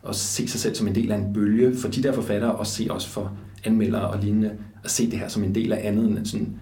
at 0.10 0.15
se 0.15 0.48
sig 0.48 0.60
selv 0.60 0.76
som 0.76 0.88
en 0.88 0.96
del 0.96 1.12
af 1.12 1.17
en 1.17 1.34
bølge 1.34 1.78
for 1.78 1.88
de 1.88 2.04
der 2.04 2.13
forfattere, 2.13 2.56
og 2.56 2.67
se 2.67 2.88
også 2.89 3.10
for 3.10 3.38
anmeldere 3.63 4.08
og 4.08 4.19
lignende, 4.19 4.58
at 4.84 4.91
se 4.91 5.12
det 5.12 5.19
her 5.19 5.28
som 5.28 5.43
en 5.43 5.56
del 5.56 5.74
af 5.74 5.88
andet 5.88 6.06
end 6.06 6.26
sådan 6.26 6.60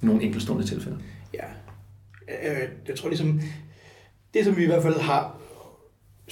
nogle 0.00 0.22
enkeltstående 0.22 0.66
tilfælde. 0.66 0.98
Ja, 1.34 1.44
øh, 2.28 2.68
jeg 2.88 2.96
tror 2.96 3.08
ligesom, 3.08 3.40
det 4.34 4.44
som 4.44 4.56
vi 4.56 4.62
i 4.62 4.66
hvert 4.66 4.82
fald 4.82 5.00
har 5.00 5.41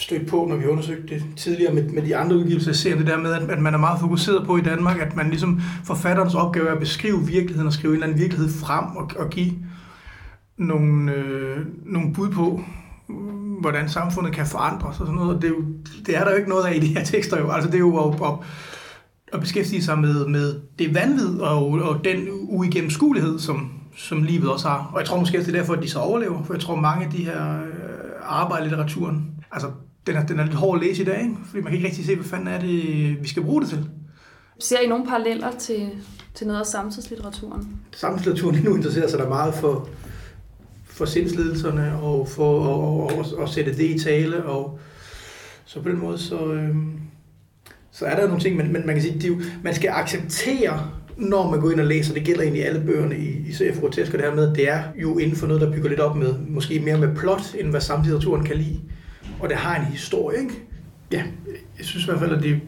stødt 0.00 0.26
på, 0.26 0.46
når 0.48 0.56
vi 0.56 0.66
undersøgte 0.66 1.02
undersøgt 1.02 1.10
det 1.10 1.36
tidligere 1.36 1.74
med, 1.74 1.88
med 1.88 2.02
de 2.02 2.16
andre 2.16 2.36
udgivelser 2.36 2.72
ser 2.72 2.96
det 2.96 3.06
der 3.06 3.18
med, 3.18 3.32
at, 3.32 3.50
at 3.50 3.58
man 3.58 3.74
er 3.74 3.78
meget 3.78 4.00
fokuseret 4.00 4.46
på 4.46 4.56
i 4.56 4.60
Danmark, 4.60 4.98
at 5.00 5.16
man 5.16 5.28
ligesom 5.28 5.60
forfatterens 5.84 6.34
opgave 6.34 6.68
er 6.68 6.72
at 6.72 6.78
beskrive 6.78 7.26
virkeligheden 7.26 7.66
og 7.66 7.72
skrive 7.72 7.90
en 7.90 7.94
eller 7.94 8.06
anden 8.06 8.20
virkelighed 8.20 8.48
frem 8.48 8.84
og, 8.96 9.10
og 9.16 9.30
give 9.30 9.52
nogle, 10.58 11.12
øh, 11.12 11.66
nogle 11.86 12.12
bud 12.12 12.30
på, 12.30 12.60
hvordan 13.60 13.88
samfundet 13.88 14.34
kan 14.34 14.46
forandres 14.46 15.00
og 15.00 15.06
sådan 15.06 15.14
noget. 15.14 15.36
Og 15.36 15.42
det, 15.42 15.48
er 15.48 15.54
jo, 15.54 15.64
det 16.06 16.16
er 16.16 16.24
der 16.24 16.30
jo 16.30 16.36
ikke 16.36 16.48
noget 16.48 16.64
af 16.64 16.76
i 16.76 16.78
de 16.78 16.86
her 16.86 17.04
tekster 17.04 17.40
jo. 17.40 17.50
Altså 17.50 17.70
det 17.70 17.74
er 17.74 17.78
jo 17.78 18.08
at, 18.08 18.14
at, 18.14 18.32
at 19.32 19.40
beskæftige 19.40 19.82
sig 19.82 19.98
med, 19.98 20.26
med 20.26 20.60
det 20.78 20.94
vanvid 20.94 21.40
og, 21.40 21.70
og 21.70 22.04
den 22.04 22.28
uigennemskuelighed, 22.30 23.38
som, 23.38 23.70
som 23.96 24.22
livet 24.22 24.50
også 24.50 24.68
har. 24.68 24.90
Og 24.92 24.98
jeg 25.00 25.06
tror 25.06 25.18
måske, 25.18 25.38
også, 25.38 25.50
det 25.50 25.56
er 25.56 25.60
derfor, 25.60 25.74
at 25.74 25.82
de 25.82 25.88
så 25.88 25.98
overlever. 25.98 26.42
For 26.42 26.54
jeg 26.54 26.60
tror, 26.60 26.74
mange 26.74 27.04
af 27.04 27.10
de 27.10 27.24
her 27.24 27.62
øh, 27.62 27.68
arbejder 28.22 28.64
i 28.64 28.68
litteraturen, 28.68 29.30
altså 29.52 29.66
den 30.06 30.16
er, 30.16 30.26
den 30.26 30.38
er 30.38 30.44
lidt 30.44 30.54
hård 30.54 30.80
at 30.80 30.86
læse 30.86 31.02
i 31.02 31.04
dag, 31.04 31.20
ikke? 31.22 31.36
fordi 31.44 31.62
man 31.62 31.72
kan 31.72 31.74
ikke 31.74 31.88
rigtig 31.88 32.06
se, 32.06 32.14
hvad 32.14 32.24
fanden 32.24 32.48
er 32.48 32.60
det, 32.60 33.22
vi 33.22 33.28
skal 33.28 33.42
bruge 33.42 33.60
det 33.60 33.68
til. 33.68 33.88
Ser 34.58 34.80
I 34.80 34.86
nogle 34.86 35.06
paralleller 35.06 35.50
til, 35.58 35.88
til 36.34 36.46
noget 36.46 36.60
af 36.60 36.66
samtidslitteraturen? 36.66 37.80
Samtidslitteraturen 37.92 38.62
nu 38.64 38.76
interesserer 38.76 39.08
sig 39.08 39.18
der 39.18 39.28
meget 39.28 39.54
for, 39.54 39.88
for 40.84 41.04
sindsledelserne 41.04 41.98
og 42.02 42.28
for 42.28 43.08
at, 43.08 43.18
at, 43.18 43.18
at, 43.18 43.42
at 43.42 43.48
sætte 43.48 43.76
det 43.76 43.84
i 43.84 43.98
tale. 43.98 44.44
Og, 44.44 44.78
så 45.64 45.82
på 45.82 45.88
den 45.88 45.98
måde, 45.98 46.18
så, 46.18 46.52
øhm, 46.52 46.92
så 47.90 48.04
er 48.04 48.16
der 48.16 48.26
nogle 48.26 48.40
ting, 48.40 48.56
men, 48.56 48.72
men 48.72 48.86
man 48.86 48.94
kan 48.94 49.02
sige, 49.02 49.20
det 49.20 49.28
jo, 49.28 49.40
man 49.62 49.74
skal 49.74 49.90
acceptere, 49.90 50.90
når 51.16 51.50
man 51.50 51.60
går 51.60 51.70
ind 51.70 51.80
og 51.80 51.86
læser, 51.86 52.14
det 52.14 52.24
gælder 52.24 52.42
egentlig 52.42 52.66
alle 52.66 52.80
bøgerne 52.86 53.18
i, 53.18 53.48
i 53.48 53.52
CF 53.52 53.80
Grotesk, 53.80 54.12
det 54.12 54.20
her 54.20 54.34
med, 54.34 54.54
det 54.54 54.68
er 54.68 54.82
jo 54.96 55.18
inden 55.18 55.36
for 55.36 55.46
noget, 55.46 55.62
der 55.62 55.72
bygger 55.72 55.88
lidt 55.88 56.00
op 56.00 56.16
med, 56.16 56.34
måske 56.48 56.80
mere 56.80 56.98
med 56.98 57.16
plot, 57.16 57.54
end 57.58 57.70
hvad 57.70 57.80
samtidslitteraturen 57.80 58.44
kan 58.44 58.56
lide 58.56 58.80
og 59.40 59.48
det 59.48 59.56
har 59.56 59.76
en 59.76 59.87
historie, 59.87 60.38
ikke? 60.40 60.62
Ja, 61.12 61.22
jeg 61.78 61.87
synes 61.87 62.04
i 62.04 62.06
hvert 62.06 62.18
fald, 62.18 62.35
at 62.35 62.42
det, 62.42 62.61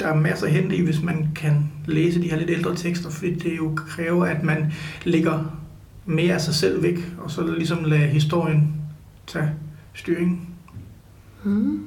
der 0.00 0.06
er 0.06 0.14
masser 0.14 0.46
at 0.46 0.52
hente 0.52 0.76
i, 0.76 0.80
hvis 0.80 1.02
man 1.02 1.28
kan 1.34 1.72
læse 1.86 2.22
de 2.22 2.30
her 2.30 2.38
lidt 2.38 2.50
ældre 2.50 2.76
tekster, 2.76 3.10
fordi 3.10 3.34
det 3.34 3.56
jo 3.56 3.72
kræver, 3.76 4.26
at 4.26 4.42
man 4.42 4.72
lægger 5.04 5.62
mere 6.06 6.34
af 6.34 6.40
sig 6.40 6.54
selv 6.54 6.82
væk, 6.82 6.98
og 7.18 7.30
så 7.30 7.46
ligesom 7.46 7.84
lade 7.84 8.06
historien 8.06 8.74
tage 9.26 9.50
styring. 9.94 10.56
Mm. 11.44 11.84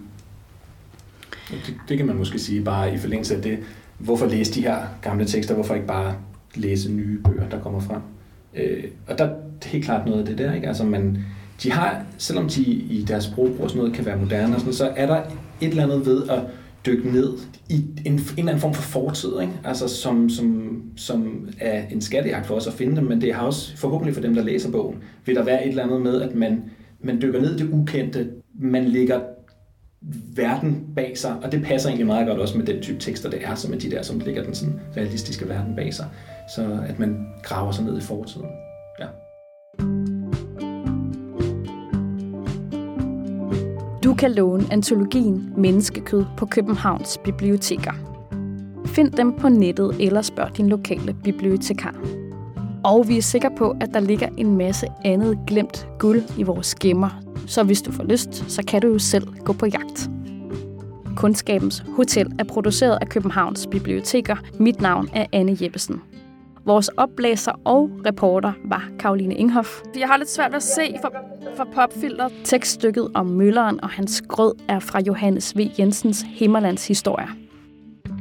Det, 1.49 1.75
det 1.89 1.97
kan 1.97 2.07
man 2.07 2.15
måske 2.15 2.39
sige 2.39 2.63
bare 2.63 2.93
i 2.93 2.97
forlængelse 2.97 3.35
af 3.35 3.41
det. 3.41 3.59
Hvorfor 3.97 4.25
læse 4.25 4.53
de 4.53 4.61
her 4.61 4.77
gamle 5.01 5.25
tekster? 5.25 5.53
Hvorfor 5.53 5.75
ikke 5.75 5.87
bare 5.87 6.15
læse 6.55 6.91
nye 6.91 7.19
bøger, 7.19 7.49
der 7.49 7.59
kommer 7.59 7.79
frem? 7.79 8.01
Øh, 8.55 8.83
og 9.07 9.17
der 9.17 9.25
er 9.25 9.35
helt 9.65 9.85
klart 9.85 10.05
noget 10.05 10.19
af 10.19 10.25
det 10.25 10.37
der, 10.37 10.53
ikke? 10.53 10.67
Altså 10.67 10.83
man, 10.83 11.25
de 11.63 11.71
har, 11.71 12.05
selvom 12.17 12.49
de 12.49 12.63
i 12.63 13.05
deres 13.07 13.23
sprog 13.23 13.49
og 13.59 13.69
sådan 13.69 13.79
noget 13.79 13.93
kan 13.93 14.05
være 14.05 14.17
moderne, 14.17 14.55
og 14.55 14.59
sådan, 14.59 14.73
så 14.73 14.93
er 14.95 15.05
der 15.05 15.21
et 15.61 15.69
eller 15.69 15.83
andet 15.83 16.05
ved 16.05 16.29
at 16.29 16.39
dykke 16.85 17.11
ned 17.11 17.33
i 17.69 17.85
en, 18.05 18.13
en 18.13 18.19
eller 18.37 18.49
anden 18.51 18.59
form 18.59 18.73
for 18.73 18.81
fortid, 18.81 19.29
ikke? 19.41 19.53
Altså, 19.63 19.87
som, 19.87 20.29
som, 20.29 20.81
som 20.95 21.49
er 21.59 21.83
en 21.91 22.01
skattejagt 22.01 22.45
for 22.45 22.55
os 22.55 22.67
at 22.67 22.73
finde 22.73 22.95
dem, 22.95 23.03
men 23.03 23.21
det 23.21 23.33
har 23.33 23.41
også 23.41 23.77
forhåbentlig 23.77 24.13
for 24.13 24.21
dem, 24.21 24.35
der 24.35 24.43
læser 24.43 24.71
bogen, 24.71 24.97
vil 25.25 25.35
der 25.35 25.43
være 25.43 25.65
et 25.65 25.69
eller 25.69 25.83
andet 25.83 26.01
med, 26.01 26.21
at 26.21 26.35
man, 26.35 26.63
man 27.03 27.21
dykker 27.21 27.41
ned 27.41 27.55
i 27.55 27.63
det 27.63 27.69
ukendte, 27.73 28.29
man 28.59 28.85
lægger 28.85 29.19
verden 30.35 30.85
bag 30.95 31.17
sig, 31.17 31.35
og 31.43 31.51
det 31.51 31.63
passer 31.63 31.89
egentlig 31.89 32.07
meget 32.07 32.27
godt 32.27 32.39
også 32.39 32.57
med 32.57 32.65
den 32.65 32.81
type 32.81 32.99
tekster, 32.99 33.29
det 33.29 33.39
er, 33.43 33.55
som 33.55 33.73
er 33.73 33.77
de 33.77 33.91
der, 33.91 34.01
som 34.01 34.19
ligger 34.19 34.43
den 34.43 34.53
sådan 34.53 34.79
realistiske 34.97 35.49
verden 35.49 35.75
bag 35.75 35.93
sig. 35.93 36.05
Så 36.55 36.79
at 36.87 36.99
man 36.99 37.27
graver 37.43 37.71
sig 37.71 37.85
ned 37.85 37.97
i 37.97 38.01
fortiden. 38.01 38.45
Du 44.03 44.13
kan 44.13 44.31
låne 44.31 44.63
antologien 44.71 45.53
Menneskekød 45.57 46.25
på 46.37 46.45
Københavns 46.45 47.17
biblioteker. 47.23 47.91
Find 48.85 49.11
dem 49.11 49.33
på 49.33 49.49
nettet 49.49 49.95
eller 49.99 50.21
spørg 50.21 50.57
din 50.57 50.69
lokale 50.69 51.15
bibliotekar. 51.23 51.95
Og 52.83 53.07
vi 53.07 53.17
er 53.17 53.21
sikre 53.21 53.51
på, 53.57 53.75
at 53.81 53.89
der 53.93 53.99
ligger 53.99 54.27
en 54.37 54.57
masse 54.57 54.87
andet 55.05 55.37
glemt 55.47 55.87
guld 55.99 56.21
i 56.37 56.43
vores 56.43 56.75
gemmer, 56.75 57.21
så 57.47 57.63
hvis 57.63 57.81
du 57.81 57.91
får 57.91 58.03
lyst, 58.03 58.51
så 58.51 58.63
kan 58.67 58.81
du 58.81 58.87
jo 58.87 58.99
selv 58.99 59.27
gå 59.45 59.53
på 59.53 59.65
jagt. 59.65 60.09
Kundskabens 61.15 61.83
Hotel 61.95 62.31
er 62.39 62.43
produceret 62.43 62.97
af 63.01 63.09
Københavns 63.09 63.67
Biblioteker. 63.71 64.35
Mit 64.59 64.81
navn 64.81 65.09
er 65.13 65.25
Anne 65.33 65.57
Jeppesen. 65.61 66.01
Vores 66.65 66.87
oplæser 66.87 67.51
og 67.65 67.89
reporter 68.05 68.51
var 68.65 68.89
Karoline 68.99 69.35
Inghoff. 69.35 69.81
Jeg 69.99 70.07
har 70.07 70.17
lidt 70.17 70.29
svært 70.29 70.51
ved 70.51 70.57
at 70.57 70.63
se 70.63 70.95
for, 71.01 71.13
for 71.55 71.67
popfilter. 71.73 72.29
Tekststykket 72.43 73.07
om 73.13 73.25
mølleren 73.25 73.83
og 73.83 73.89
hans 73.89 74.23
grød 74.27 74.53
er 74.67 74.79
fra 74.79 75.01
Johannes 75.01 75.57
V. 75.57 75.71
Jensens 75.79 76.25
Himmerlands 76.27 76.87
historie. 76.87 77.27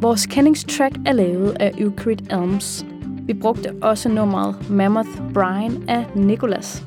Vores 0.01 0.27
kendingstrack 0.27 0.97
er 1.07 1.13
lavet 1.13 1.57
af 1.61 1.73
Euclid 1.79 2.33
Elms. 2.33 2.87
Vi 3.23 3.35
brugte 3.35 3.75
også 3.83 4.09
nummeret 4.09 4.71
Mammoth 4.71 5.09
Brian 5.35 5.89
af 5.89 6.07
Nicholas. 6.15 6.85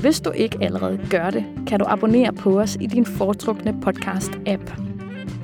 Hvis 0.00 0.20
du 0.20 0.30
ikke 0.30 0.58
allerede 0.60 1.00
gør 1.10 1.30
det, 1.30 1.44
kan 1.66 1.78
du 1.78 1.84
abonnere 1.88 2.32
på 2.32 2.60
os 2.60 2.76
i 2.80 2.86
din 2.86 3.06
foretrukne 3.06 3.76
podcast-app. 3.86 4.80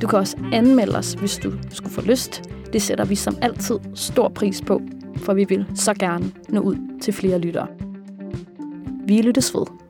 Du 0.03 0.07
kan 0.07 0.19
også 0.19 0.37
anmelde 0.53 0.99
os, 0.99 1.13
hvis 1.13 1.39
du 1.39 1.53
skulle 1.71 1.93
få 1.93 2.01
lyst. 2.01 2.43
Det 2.73 2.83
sætter 2.83 3.05
vi 3.05 3.15
som 3.15 3.37
altid 3.43 3.79
stor 3.95 4.29
pris 4.29 4.63
på, 4.63 4.81
for 5.21 5.35
vi 5.35 5.45
vil 5.49 5.67
så 5.75 5.95
gerne 5.95 6.33
nå 6.49 6.61
ud 6.61 6.77
til 7.03 7.13
flere 7.13 7.39
lyttere. 7.39 7.67
Vi 9.07 9.23
lyttes 9.23 9.55
ved. 9.55 9.90